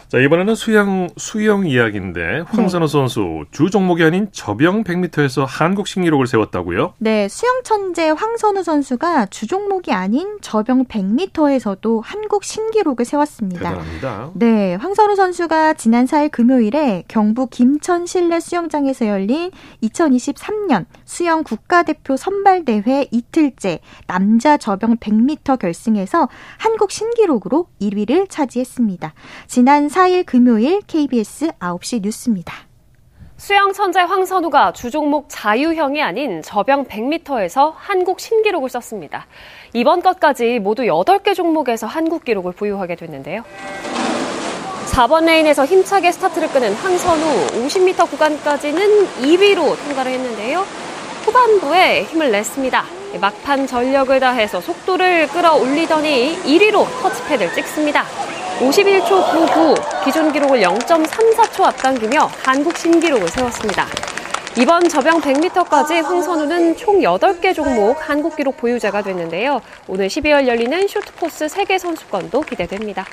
자, 0.08 0.18
이번에는 0.18 0.54
수영, 0.54 1.08
수영 1.16 1.66
이야기인데, 1.66 2.44
황선우 2.46 2.86
네. 2.86 2.92
선수, 2.92 3.44
주 3.50 3.70
종목이 3.70 4.04
아닌 4.04 4.28
저병 4.30 4.84
100m에서 4.84 5.44
한국 5.48 5.88
신기록을 5.88 6.28
세웠다고요? 6.28 6.94
네, 6.98 7.26
수영 7.28 7.62
천재 7.64 8.10
황선우 8.10 8.62
선수가 8.62 9.26
주 9.26 9.48
종목이 9.48 9.92
아닌 9.92 10.38
저병 10.42 10.84
100m에서도 10.84 12.00
한국 12.04 12.44
신기록을 12.44 13.04
세웠습니다. 13.04 13.70
대단합니다. 13.70 14.30
네, 14.34 14.76
황선우 14.76 15.16
선수가 15.16 15.74
지난 15.74 16.04
4일 16.04 16.30
금요일에 16.30 17.02
경북 17.08 17.50
김천 17.50 18.06
실내 18.06 18.38
수영장에서 18.38 19.08
열린 19.08 19.50
2023년 19.82 20.86
수영 21.06 21.44
국가대표 21.44 22.16
선발대회 22.16 23.06
이틀째 23.12 23.78
남자 24.08 24.56
저병 24.56 24.96
100m 24.96 25.58
결승에서 25.58 26.28
한국 26.58 26.90
신기록으로 26.90 27.68
1위를 27.80 28.28
차지했습니다. 28.28 29.14
지난 29.46 29.86
4일 29.86 30.26
금요일 30.26 30.82
KBS 30.82 31.52
9시 31.60 32.02
뉴스입니다. 32.02 32.54
수영 33.38 33.72
천재 33.72 34.00
황선우가 34.00 34.72
주종목 34.72 35.26
자유형이 35.28 36.02
아닌 36.02 36.42
저병 36.42 36.86
100m에서 36.86 37.72
한국 37.76 38.18
신기록을 38.18 38.68
썼습니다. 38.68 39.26
이번 39.74 40.02
것까지 40.02 40.58
모두 40.58 40.82
8개 40.82 41.34
종목에서 41.34 41.86
한국 41.86 42.24
기록을 42.24 42.52
보유하게 42.52 42.96
됐는데요. 42.96 43.44
4번 44.86 45.26
레인에서 45.26 45.66
힘차게 45.66 46.10
스타트를 46.10 46.48
끄는 46.48 46.72
황선우 46.72 47.66
50m 47.66 48.08
구간까지는 48.10 49.06
2위로 49.20 49.76
통과를 49.84 50.12
했는데요. 50.12 50.64
후반부에 51.26 52.04
힘을 52.04 52.30
냈습니다. 52.30 52.84
막판 53.20 53.66
전력을 53.66 54.18
다해서 54.20 54.60
속도를 54.60 55.26
끌어올리더니 55.28 56.38
1위로 56.44 56.86
터치패드를 57.02 57.52
찍습니다. 57.52 58.04
51초 58.60 59.30
99 59.32 59.74
기존 60.04 60.32
기록을 60.32 60.60
0.34초 60.60 61.64
앞당기며 61.64 62.30
한국 62.44 62.76
신기록을 62.76 63.28
세웠습니다. 63.28 63.86
이번 64.58 64.88
저병 64.88 65.20
100m까지 65.20 66.02
황선우는 66.02 66.76
총 66.76 67.00
8개 67.00 67.52
종목 67.54 67.96
한국 68.08 68.36
기록 68.36 68.56
보유자가 68.56 69.02
됐는데요. 69.02 69.60
오늘 69.88 70.06
12월 70.06 70.46
열리는 70.46 70.86
쇼트코스 70.86 71.48
세계 71.48 71.76
선수권도 71.78 72.40
기대됩니다. 72.42 73.04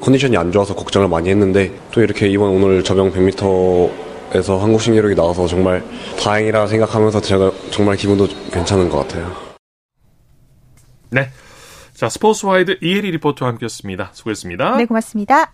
컨디션이 0.00 0.36
안 0.36 0.52
좋아서 0.52 0.74
걱정을 0.74 1.08
많이 1.08 1.30
했는데 1.30 1.72
또 1.90 2.02
이렇게 2.02 2.28
이번 2.28 2.50
오늘 2.50 2.84
저병 2.84 3.12
100m 3.12 4.11
에서 4.34 4.58
한국 4.58 4.80
신기록이 4.80 5.14
나와서 5.14 5.46
정말 5.46 5.84
다행이라 6.18 6.66
생각하면서 6.66 7.20
제가 7.20 7.52
정말 7.70 7.96
기분도 7.96 8.28
괜찮은 8.50 8.88
것 8.88 8.98
같아요. 8.98 9.30
네. 11.10 11.28
자, 11.94 12.08
스포츠와이드 12.08 12.78
이혜리 12.80 13.10
리포터와 13.12 13.50
함께 13.50 13.66
했습니다. 13.66 14.10
수고했습니다. 14.12 14.76
네, 14.76 14.86
고맙습니다. 14.86 15.52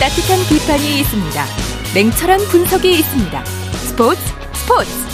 따뜻한 0.00 0.38
비판이 0.48 1.00
있습니다. 1.00 1.44
냉철한 1.94 2.38
분석이 2.50 2.90
있습니다. 2.90 3.44
스포츠 3.44 4.20
스포츠. 4.54 5.09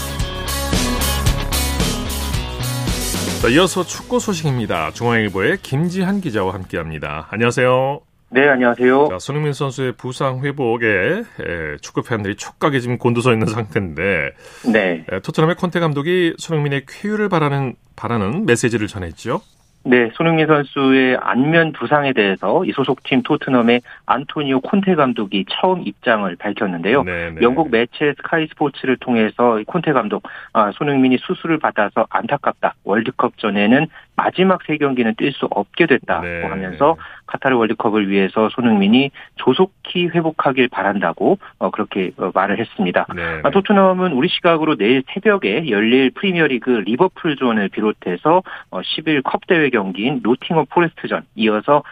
자, 3.43 3.49
이어서 3.49 3.85
축구 3.85 4.19
소식입니다. 4.19 4.91
중앙일보의 4.93 5.59
김지한 5.63 6.21
기자와 6.21 6.55
함께합니다. 6.55 7.29
안녕하세요. 7.31 8.01
네, 8.31 8.49
안녕하세요. 8.49 9.09
자, 9.09 9.19
손흥민 9.21 9.53
선수의 9.53 9.93
부상 9.93 10.41
회복에 10.45 10.87
에, 10.87 11.77
축구 11.81 12.03
팬들이 12.03 12.35
촉각에 12.35 12.81
지금 12.81 12.99
곤두서 12.99 13.33
있는 13.33 13.47
상태인데, 13.47 14.31
네. 14.73 15.05
에, 15.13 15.21
토트넘의 15.21 15.57
콘테 15.57 15.79
감독이 15.81 16.35
손흥민의 16.39 16.87
쾌유를 16.89 17.29
바라는 17.29 17.77
바라는 17.95 18.47
메시지를 18.47 18.89
전했죠. 18.89 19.41
네, 19.89 20.11
손흥민 20.15 20.49
선수의 20.49 21.17
안면 21.21 21.71
부상에 21.71 22.13
대해서 22.13 22.65
이 22.65 22.73
소속팀 22.73 23.23
토트넘의 23.23 23.83
안토니오 24.07 24.61
콘테 24.61 24.97
감독이 24.97 25.45
처음 25.49 25.87
입장을 25.87 26.35
밝혔는데요. 26.35 27.05
네네. 27.05 27.31
네. 27.31 27.41
영국 27.41 27.71
매체 27.71 28.13
스카이 28.17 28.49
스포츠를 28.49 28.97
통해서 28.97 29.61
콘테 29.65 29.93
감독, 29.93 30.25
아, 30.53 30.73
손흥민이 30.73 31.19
수술을 31.19 31.61
받아서 31.61 32.05
안타깝다. 32.11 32.75
월드컵 32.83 33.39
전에는 33.39 33.87
마지막 34.17 34.61
세 34.67 34.77
경기는 34.79 35.15
뛸 35.15 35.33
수 35.33 35.47
없게 35.51 35.87
됐다고 35.87 36.25
네. 36.25 36.43
하면서 36.43 36.97
카타르 37.27 37.57
월드컵을 37.57 38.09
위해서 38.09 38.49
손흥민이 38.51 39.11
조속히 39.37 40.07
회복하길 40.07 40.69
바란다고 40.69 41.39
어, 41.59 41.71
그렇게 41.71 42.13
어, 42.17 42.31
말을 42.35 42.59
했습니다. 42.59 43.07
네. 43.15 43.41
아, 43.43 43.51
토트넘은 43.51 44.13
우리 44.13 44.29
시각으로 44.29 44.77
내일 44.77 45.03
새벽에 45.13 45.69
열릴 45.69 46.11
프리미어리그 46.11 46.71
리버풀전을 46.71 47.69
비롯해서 47.69 48.43
어, 48.71 48.81
10일 48.81 49.23
컵 49.23 49.47
대회 49.47 49.71
경기인 49.71 50.21
노팅엄 50.23 50.67
포레스트전 50.71 51.23
이어서 51.37 51.83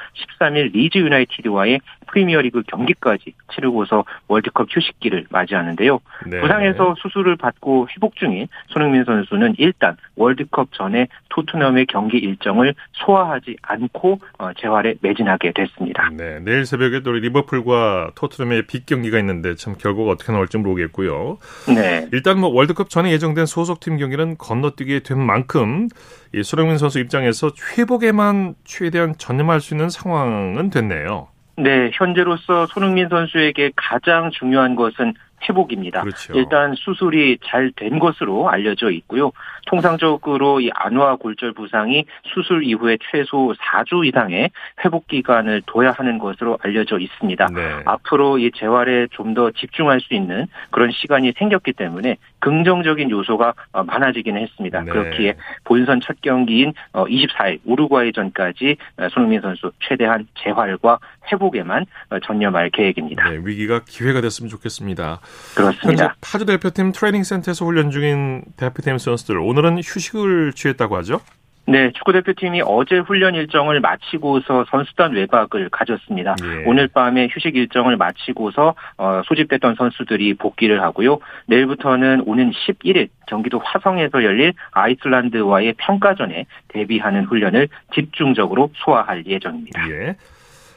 13일 0.40 0.72
리즈 0.72 0.98
유나이티드와의 0.98 1.80
프리미어리그 2.06 2.62
경기까지 2.66 3.34
치르고서 3.52 4.04
월드컵 4.28 4.68
휴식기를 4.70 5.26
맞이하는데요. 5.30 6.00
네. 6.26 6.40
부상에서 6.40 6.94
수술을 6.98 7.36
받고 7.36 7.88
회복 7.94 8.16
중인 8.16 8.46
손흥민 8.68 9.04
선수는 9.04 9.54
일단 9.58 9.96
월드컵 10.16 10.72
전에 10.72 11.08
토트넘의 11.30 11.86
경기 11.86 12.13
일정을 12.18 12.74
소화하지 12.92 13.56
않고 13.62 14.18
어, 14.38 14.52
재활에 14.58 14.94
매진하게 15.00 15.52
됐습니다. 15.52 16.10
네, 16.12 16.40
내일 16.40 16.66
새벽에 16.66 17.00
또 17.00 17.12
리버풀과 17.12 18.12
토트넘의 18.14 18.66
빅 18.66 18.86
경기가 18.86 19.18
있는데 19.18 19.54
참 19.54 19.74
결과가 19.76 20.10
어떻게 20.10 20.32
나올지 20.32 20.58
모르겠고요. 20.58 21.38
네. 21.74 22.08
일단 22.12 22.38
뭐 22.38 22.50
월드컵 22.50 22.90
전에 22.90 23.10
예정된 23.12 23.46
소속팀 23.46 23.98
경기는 23.98 24.36
건너뛰게 24.38 25.00
된 25.00 25.18
만큼 25.18 25.88
이 26.34 26.42
손흥민 26.42 26.78
선수 26.78 26.98
입장에서 26.98 27.50
회복에만 27.76 28.54
최대한 28.64 29.14
전념할 29.16 29.60
수 29.60 29.74
있는 29.74 29.88
상황은 29.88 30.70
됐네요. 30.70 31.28
네, 31.56 31.90
현재로서 31.92 32.66
손흥민 32.66 33.08
선수에게 33.08 33.72
가장 33.76 34.30
중요한 34.32 34.74
것은 34.74 35.14
회복입니다. 35.48 36.02
그렇죠. 36.02 36.32
일단 36.34 36.74
수술이 36.74 37.38
잘 37.44 37.70
된 37.76 37.98
것으로 37.98 38.48
알려져 38.48 38.90
있고요. 38.90 39.32
통상적으로 39.66 40.60
이 40.60 40.70
안화 40.74 41.16
골절 41.16 41.52
부상이 41.52 42.04
수술 42.32 42.62
이후에 42.62 42.98
최소 43.10 43.52
4주 43.54 44.06
이상의 44.06 44.50
회복 44.84 45.08
기간을 45.08 45.62
둬야 45.66 45.90
하는 45.90 46.18
것으로 46.18 46.58
알려져 46.62 46.98
있습니다. 46.98 47.46
네. 47.46 47.82
앞으로 47.84 48.38
이 48.38 48.50
재활에 48.54 49.08
좀 49.10 49.34
더 49.34 49.50
집중할 49.50 50.00
수 50.00 50.14
있는 50.14 50.46
그런 50.70 50.92
시간이 50.92 51.32
생겼기 51.36 51.72
때문에 51.72 52.16
긍정적인 52.38 53.10
요소가 53.10 53.54
어, 53.72 53.82
많아지기는 53.82 54.40
했습니다. 54.40 54.82
네. 54.82 54.90
그렇기에 54.92 55.34
본선 55.64 56.00
첫 56.00 56.20
경기인 56.20 56.72
24일 56.92 57.56
어, 57.56 57.60
우루과이전까지 57.64 58.76
어, 58.98 59.08
손흥민 59.08 59.40
선수 59.40 59.72
최대한 59.80 60.28
재활과 60.38 60.98
회복에만 61.32 61.86
전념할 62.22 62.70
계획입니다. 62.70 63.30
네, 63.30 63.40
위기가 63.42 63.80
기회가 63.84 64.20
됐으면 64.20 64.50
좋겠습니다. 64.50 65.20
그렇습니다. 65.54 66.14
파주 66.20 66.46
대표팀 66.46 66.92
트레이닝 66.92 67.22
센터에서 67.22 67.64
훈련 67.64 67.90
중인 67.90 68.42
대표팀 68.56 68.98
선수들 68.98 69.38
오늘은 69.38 69.78
휴식을 69.78 70.52
취했다고 70.54 70.96
하죠? 70.98 71.20
네, 71.66 71.90
축구 71.92 72.12
대표팀이 72.12 72.62
어제 72.66 72.98
훈련 72.98 73.34
일정을 73.34 73.80
마치고서 73.80 74.66
선수단 74.70 75.12
외박을 75.12 75.70
가졌습니다. 75.70 76.36
예. 76.42 76.64
오늘 76.66 76.88
밤에 76.88 77.28
휴식 77.30 77.56
일정을 77.56 77.96
마치고서 77.96 78.74
어, 78.98 79.22
소집됐던 79.24 79.76
선수들이 79.76 80.34
복귀를 80.34 80.82
하고요. 80.82 81.20
내일부터는 81.46 82.24
오는 82.26 82.50
11일 82.50 83.08
경기도 83.26 83.60
화성에서 83.64 84.24
열릴 84.24 84.52
아이슬란드와의 84.72 85.74
평가전에 85.78 86.44
대비하는 86.68 87.24
훈련을 87.24 87.68
집중적으로 87.94 88.70
소화할 88.74 89.24
예정입니다. 89.26 89.88
예. 89.90 90.16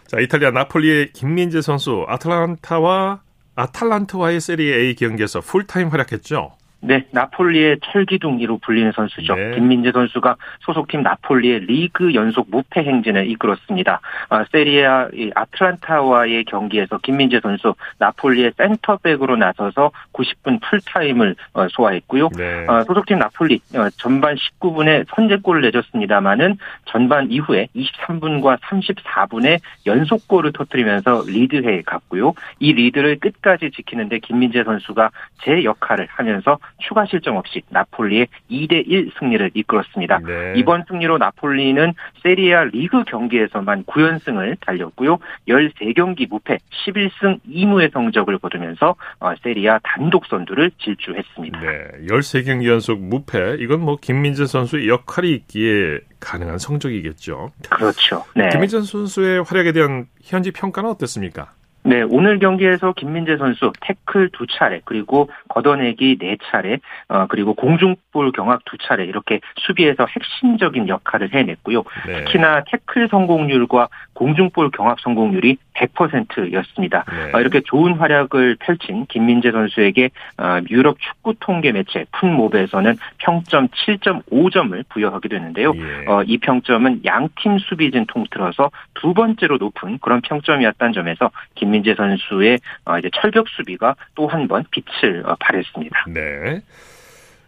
자, 0.07 0.21
이탈리아 0.21 0.51
나폴리의 0.51 1.11
김민재 1.11 1.59
선수 1.59 2.05
아틀란타와 2.07 3.19
아탈란트와의 3.57 4.39
세리에 4.39 4.75
A 4.77 4.95
경기에서 4.95 5.41
풀타임 5.41 5.89
활약했죠. 5.89 6.55
네, 6.87 7.05
나폴리의 7.11 7.79
철기둥이로 7.83 8.59
불리는 8.59 8.93
선수죠. 8.93 9.35
네. 9.35 9.51
김민재 9.55 9.91
선수가 9.91 10.37
소속팀 10.61 11.03
나폴리의 11.03 11.59
리그 11.65 12.13
연속 12.13 12.49
무패 12.49 12.81
행진을 12.81 13.29
이끌었습니다. 13.31 13.99
아, 14.29 14.45
세리아 14.53 15.09
아틀란타와의 15.35 16.45
경기에서 16.45 16.97
김민재 16.99 17.41
선수 17.41 17.75
나폴리의 17.99 18.53
센터백으로 18.57 19.35
나서서 19.35 19.91
90분 20.13 20.61
풀타임을 20.61 21.35
어, 21.53 21.67
소화했고요. 21.67 22.29
네. 22.37 22.65
아, 22.69 22.83
소속팀 22.85 23.19
나폴리 23.19 23.59
어, 23.75 23.89
전반 23.97 24.35
19분에 24.35 25.05
선제골을 25.13 25.63
내줬습니다마는 25.63 26.57
전반 26.85 27.29
이후에 27.29 27.67
23분과 27.75 28.59
34분에 28.61 29.59
연속골을 29.85 30.53
터뜨리면서 30.53 31.23
리드해 31.27 31.81
갔고요. 31.81 32.33
이 32.59 32.71
리드를 32.71 33.19
끝까지 33.19 33.71
지키는데 33.71 34.19
김민재 34.19 34.63
선수가 34.63 35.09
제 35.43 35.65
역할을 35.65 36.07
하면서 36.09 36.57
추가 36.79 37.05
실점 37.05 37.37
없이 37.37 37.61
나폴리의 37.69 38.27
2대 38.49 38.83
1 38.87 39.11
승리를 39.19 39.51
이끌었습니다. 39.53 40.19
네. 40.19 40.53
이번 40.55 40.83
승리로 40.87 41.17
나폴리는 41.17 41.93
세리아 42.23 42.65
리그 42.65 43.03
경기에서만 43.03 43.83
9연승을 43.85 44.57
달렸고요. 44.61 45.19
13경기 45.47 46.29
무패 46.29 46.57
11승 46.85 47.39
2무의 47.47 47.91
성적을 47.91 48.37
거두면서 48.39 48.95
어, 49.19 49.33
세리아 49.43 49.79
단독 49.83 50.25
선두를 50.27 50.71
질주했습니다. 50.79 51.59
네, 51.59 52.07
13경기 52.07 52.67
연속 52.67 52.99
무패 53.01 53.57
이건 53.59 53.81
뭐 53.81 53.97
김민재 53.99 54.45
선수의 54.45 54.87
역할이 54.87 55.31
있기에 55.33 55.99
가능한 56.19 56.57
성적이겠죠. 56.57 57.51
그렇죠. 57.69 58.23
네. 58.35 58.49
김민재 58.49 58.81
선수의 58.81 59.43
활약에 59.43 59.71
대한 59.71 60.05
현지 60.21 60.51
평가는 60.51 60.89
어땠습니까? 60.89 61.56
네, 61.87 62.01
오늘 62.01 62.37
경기에서 62.37 62.91
김민재 62.91 63.37
선수 63.37 63.71
태클 63.79 64.31
두 64.33 64.45
차례, 64.45 64.81
그리고 64.83 65.29
걷어내기 65.47 66.17
네 66.19 66.35
차례, 66.43 66.79
어, 67.07 67.27
그리고 67.27 67.53
공중볼 67.53 68.33
경합 68.33 68.59
두 68.65 68.77
차례 68.77 69.05
이렇게 69.05 69.39
수비에서 69.55 70.05
핵심적인 70.05 70.89
역할을 70.89 71.33
해냈고요. 71.33 71.83
네. 72.05 72.25
특히나 72.25 72.65
태클 72.65 73.07
성공률과 73.07 73.87
공중볼 74.15 74.71
경합 74.71 74.99
성공률이 74.99 75.57
100%였습니다. 75.75 77.05
네. 77.09 77.31
어, 77.33 77.39
이렇게 77.39 77.61
좋은 77.61 77.93
활약을 77.93 78.57
펼친 78.59 79.05
김민재 79.05 79.51
선수에게 79.51 80.09
어, 80.39 80.59
유럽 80.69 80.97
축구 80.99 81.35
통계 81.39 81.71
매체 81.71 82.05
푼모브에서는 82.11 82.97
평점 83.19 83.69
7.5점을 83.69 84.83
부여하게 84.89 85.29
되는데요. 85.29 85.71
예. 85.73 86.05
어, 86.07 86.23
이 86.23 86.37
평점은 86.37 87.01
양팀 87.05 87.59
수비진 87.59 88.05
통틀어서 88.07 88.71
두 88.95 89.13
번째로 89.13 89.57
높은 89.57 89.99
그런 89.99 90.19
평점이었다는 90.19 90.91
점에서 90.93 91.31
김민 91.55 91.76
재 91.83 91.95
선수의 91.95 92.59
어, 92.85 92.97
이제 92.99 93.09
철벽 93.13 93.47
수비가 93.49 93.95
또 94.15 94.27
한 94.27 94.47
번 94.47 94.63
빛을 94.71 95.23
어, 95.25 95.35
발했습니다. 95.39 96.05
네. 96.09 96.61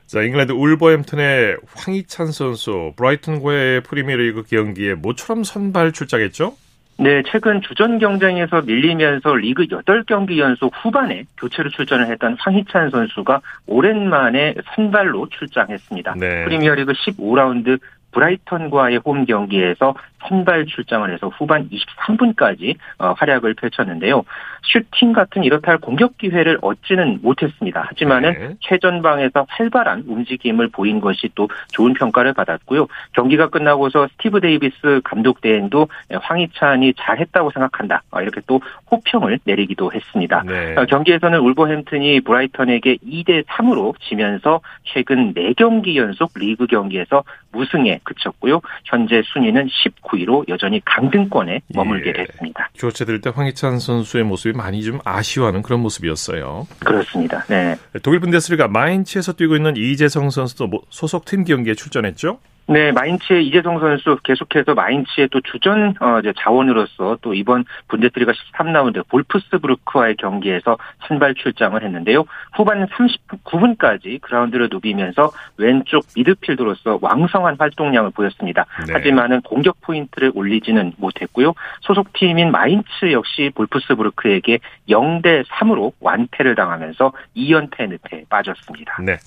자, 0.07 0.21
잉글랜드 0.23 0.51
울버햄튼의 0.53 1.57
황희찬 1.75 2.31
선수 2.31 2.93
브라이튼과의 2.97 3.81
프리미어리그 3.81 4.43
경기에 4.49 4.95
모처럼 4.95 5.43
선발 5.43 5.91
출장했죠? 5.91 6.53
네, 6.97 7.23
최근 7.31 7.61
주전 7.61 7.97
경쟁에서 7.99 8.61
밀리면서 8.63 9.35
리그 9.35 9.65
8경기 9.67 10.37
연속 10.37 10.73
후반에 10.83 11.23
교체로 11.37 11.69
출전을 11.69 12.07
했던 12.11 12.35
황희찬 12.39 12.89
선수가 12.89 13.39
오랜만에 13.67 14.55
선발로 14.75 15.29
출장했습니다. 15.29 16.15
네. 16.15 16.43
프리미어리그 16.43 16.91
15라운드 16.91 17.79
브라이턴과의 18.11 19.01
홈 19.05 19.25
경기에서 19.25 19.95
선발 20.27 20.65
출장을 20.65 21.11
해서 21.11 21.27
후반 21.29 21.69
23분까지 21.69 22.75
어, 22.97 23.13
활약을 23.17 23.53
펼쳤는데요. 23.55 24.23
슈팅 24.63 25.13
같은 25.13 25.43
이렇다 25.43 25.71
할 25.71 25.77
공격 25.77 26.17
기회를 26.17 26.59
얻지는 26.61 27.19
못했습니다. 27.21 27.85
하지만은 27.87 28.33
네. 28.33 28.55
최전방에서 28.61 29.45
활발한 29.47 30.03
움직임을 30.07 30.69
보인 30.69 30.99
것이 30.99 31.29
또 31.35 31.47
좋은 31.71 31.93
평가를 31.93 32.33
받았고요. 32.33 32.87
경기가 33.13 33.49
끝나고서 33.49 34.07
스티브 34.13 34.41
데이비스 34.41 35.01
감독 35.03 35.41
대행도 35.41 35.87
황희찬이 36.11 36.93
잘했다고 36.97 37.51
생각한다. 37.51 38.03
어, 38.11 38.21
이렇게 38.21 38.41
또 38.47 38.61
호평을 38.91 39.39
내리기도 39.45 39.91
했습니다. 39.93 40.43
네. 40.45 40.75
어, 40.75 40.85
경기에서는 40.85 41.39
울버햄튼이 41.39 42.21
브라이턴에게 42.21 42.97
2대 42.97 43.45
3으로 43.45 43.95
지면서 44.01 44.59
최근 44.83 45.33
4경기 45.33 45.95
연속 45.95 46.31
리그 46.35 46.67
경기에서 46.67 47.23
무승에 47.51 47.99
그쳤고요. 48.03 48.61
현재 48.85 49.21
순위는 49.25 49.67
19위로 49.67 50.47
여전히 50.49 50.81
강등권에 50.85 51.61
머물게 51.73 52.09
예. 52.09 52.13
됐습니다. 52.13 52.69
교체될 52.77 53.21
때 53.21 53.31
황희찬 53.33 53.79
선수의 53.79 54.23
모습이 54.23 54.55
많이 54.55 54.83
좀 54.83 54.99
아쉬워하는 55.03 55.61
그런 55.61 55.79
모습이었어요. 55.81 56.67
그렇습니다. 56.79 57.43
네. 57.49 57.75
독일 58.03 58.19
분데스리가 58.19 58.67
마인츠에서 58.67 59.33
뛰고 59.33 59.55
있는 59.55 59.75
이재성 59.77 60.29
선수도 60.29 60.69
소속 60.89 61.25
팀 61.25 61.43
경기에 61.43 61.73
출전했죠? 61.73 62.39
네, 62.69 62.91
마인츠의 62.91 63.47
이재성 63.47 63.79
선수 63.79 64.19
계속해서 64.23 64.75
마인츠의 64.75 65.29
또 65.31 65.41
주전 65.41 65.95
어, 65.99 66.19
이제 66.19 66.31
자원으로서 66.37 67.17
또 67.23 67.33
이번 67.33 67.65
분데스리가 67.87 68.31
13라운드 68.31 69.07
볼프스부르크와의 69.07 70.17
경기에서 70.17 70.77
선발 71.07 71.33
출장을 71.33 71.81
했는데요. 71.81 72.25
후반 72.53 72.85
39분까지 72.85 74.21
그라운드를 74.21 74.69
누비면서 74.71 75.31
왼쪽 75.57 76.05
미드필더로서 76.15 76.99
왕성한 77.01 77.55
활동량을 77.57 78.11
보였습니다. 78.11 78.67
네. 78.85 78.93
하지만은 78.93 79.41
공격 79.41 79.81
포인트를 79.81 80.31
올리지는 80.35 80.93
못했고요. 80.97 81.55
소속팀인 81.81 82.51
마인츠 82.51 83.11
역시 83.11 83.51
볼프스부르크에게 83.55 84.59
0대 84.87 85.43
3으로 85.45 85.93
완패를 86.01 86.53
당하면서 86.53 87.13
2연패 87.35 87.89
늪에 87.89 88.25
빠졌습니다. 88.29 89.01
네. 89.01 89.17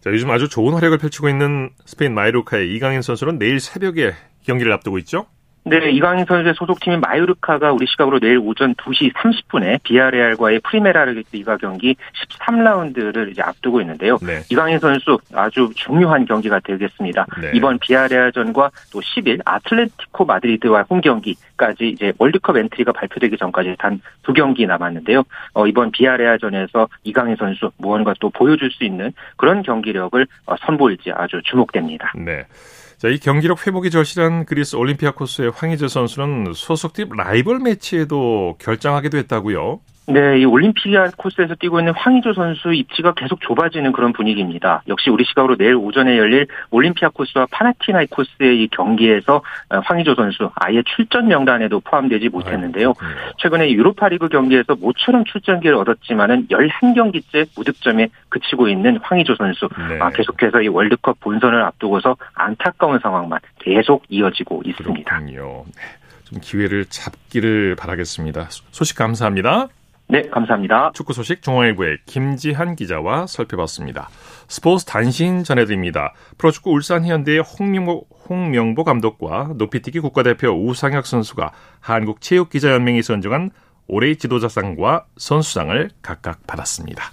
자, 0.00 0.10
요즘 0.10 0.30
아주 0.30 0.48
좋은 0.48 0.72
활약을 0.72 0.98
펼치고 0.98 1.28
있는 1.28 1.70
스페인 1.84 2.14
마요르카의 2.14 2.74
이강인 2.74 3.02
선수는 3.02 3.38
내일 3.38 3.60
새벽에 3.60 4.14
경기를 4.42 4.72
앞두고 4.72 4.98
있죠? 4.98 5.26
네, 5.64 5.90
이강인 5.90 6.24
선수의 6.24 6.54
소속팀인 6.54 7.00
마요르카가 7.00 7.72
우리 7.72 7.86
시각으로 7.86 8.18
내일 8.18 8.38
오전 8.38 8.74
2시 8.74 9.12
30분에 9.12 9.82
비아레알과의 9.82 10.60
프리메라 10.60 11.04
리가 11.04 11.58
경기 11.58 11.96
13라운드를 12.40 13.30
이제 13.30 13.42
앞두고 13.42 13.80
있는데요. 13.82 14.16
네. 14.22 14.40
이강인 14.50 14.78
선수 14.78 15.18
아주 15.34 15.70
중요한 15.74 16.24
경기가 16.24 16.60
되겠습니다. 16.60 17.26
네. 17.40 17.50
이번 17.54 17.78
비아레알전과 17.78 18.70
또 18.92 19.00
10일 19.00 19.40
아틀레티코 19.44 20.24
마드리드와 20.24 20.86
홈 20.88 21.00
경기까지 21.00 21.88
이제 21.88 22.12
월드컵 22.18 22.56
엔트리가 22.56 22.92
발표되기 22.92 23.36
전까지 23.36 23.76
단 23.78 24.00
두 24.22 24.32
경기 24.32 24.66
남았는데요. 24.66 25.24
어, 25.54 25.66
이번 25.66 25.90
비아레알전에서 25.90 26.88
이강인 27.04 27.36
선수 27.36 27.70
무언가 27.78 28.14
또 28.20 28.30
보여줄 28.30 28.70
수 28.70 28.84
있는 28.84 29.12
그런 29.36 29.62
경기력을 29.62 30.26
어, 30.46 30.54
선보일지 30.60 31.10
아주 31.12 31.40
주목됩니다. 31.44 32.12
네. 32.16 32.46
자, 33.00 33.08
이 33.08 33.18
경기력 33.18 33.66
회복이 33.66 33.90
절실한 33.90 34.44
그리스 34.44 34.76
올림피아코스의 34.76 35.52
황희재 35.54 35.88
선수는 35.88 36.52
소속팀 36.54 37.08
라이벌 37.16 37.60
매치에도 37.60 38.56
결장하게 38.58 39.08
됐다고요? 39.08 39.80
네, 40.10 40.40
이 40.40 40.44
올림피아 40.44 41.10
코스에서 41.16 41.54
뛰고 41.54 41.78
있는 41.78 41.92
황희조 41.94 42.34
선수 42.34 42.72
입지가 42.72 43.14
계속 43.14 43.40
좁아지는 43.40 43.92
그런 43.92 44.12
분위기입니다. 44.12 44.82
역시 44.88 45.08
우리 45.08 45.24
시각으로 45.24 45.56
내일 45.56 45.76
오전에 45.76 46.18
열릴 46.18 46.48
올림피아 46.70 47.10
코스와 47.10 47.46
파나티나이 47.50 48.06
코스의 48.06 48.62
이 48.62 48.68
경기에서 48.68 49.42
어, 49.68 49.78
황희조 49.84 50.16
선수 50.16 50.50
아예 50.56 50.82
출전 50.82 51.28
명단에도 51.28 51.78
포함되지 51.80 52.28
못했는데요. 52.28 52.94
최근에 53.38 53.70
유로파리그 53.70 54.28
경기에서 54.28 54.74
모처럼 54.74 55.24
출전기를 55.24 55.76
얻었지만은 55.76 56.48
11경기째 56.48 57.48
무득점에 57.56 58.08
그치고 58.30 58.68
있는 58.68 58.98
황희조 59.02 59.36
선수 59.36 59.68
네. 59.88 59.98
아, 60.00 60.10
계속해서 60.10 60.62
이 60.62 60.68
월드컵 60.68 61.20
본선을 61.20 61.62
앞두고서 61.62 62.16
안타까운 62.34 62.98
상황만 62.98 63.38
계속 63.60 64.02
이어지고 64.08 64.62
있습니다. 64.64 65.08
그렇군요. 65.08 65.64
네, 65.66 65.82
좀 66.24 66.40
기회를 66.40 66.86
잡기를 66.86 67.76
바라겠습니다. 67.76 68.48
소식 68.50 68.96
감사합니다. 68.96 69.68
네, 70.10 70.22
감사합니다. 70.22 70.90
축구 70.92 71.12
소식 71.12 71.40
중앙일보의 71.40 71.98
김지한 72.04 72.74
기자와 72.74 73.28
살펴봤습니다. 73.28 74.08
스포츠 74.48 74.84
단신 74.84 75.44
전해드립니다. 75.44 76.14
프로축구 76.36 76.72
울산 76.72 77.06
현대의 77.06 77.38
홍명보, 77.38 78.06
홍명보 78.28 78.82
감독과 78.82 79.52
높이뛰기 79.56 80.00
국가대표 80.00 80.48
우상혁 80.48 81.06
선수가 81.06 81.52
한국체육기자연맹이 81.78 83.02
선정한 83.02 83.50
올해의 83.86 84.16
지도자상과 84.16 85.06
선수상을 85.16 85.90
각각 86.02 86.44
받았습니다. 86.44 87.04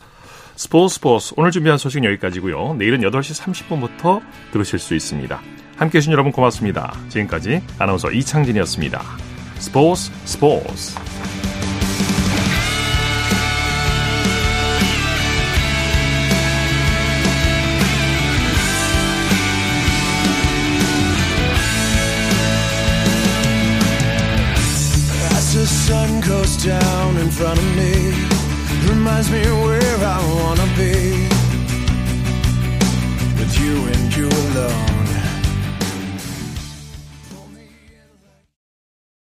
스포츠 0.56 0.96
스포츠 0.96 1.34
오늘 1.38 1.52
준비한 1.52 1.78
소식은 1.78 2.04
여기까지고요. 2.04 2.74
내일은 2.80 3.02
8시 3.02 3.44
30분부터 3.44 4.22
들으실 4.52 4.80
수 4.80 4.96
있습니다. 4.96 5.40
함께해 5.78 6.00
주신 6.02 6.14
여러분 6.14 6.32
고맙습니다. 6.32 6.94
지금까지 7.10 7.62
아나운서 7.78 8.10
이창진이었습니다. 8.10 9.00
스포츠 9.60 10.12
스포츠 10.26 11.47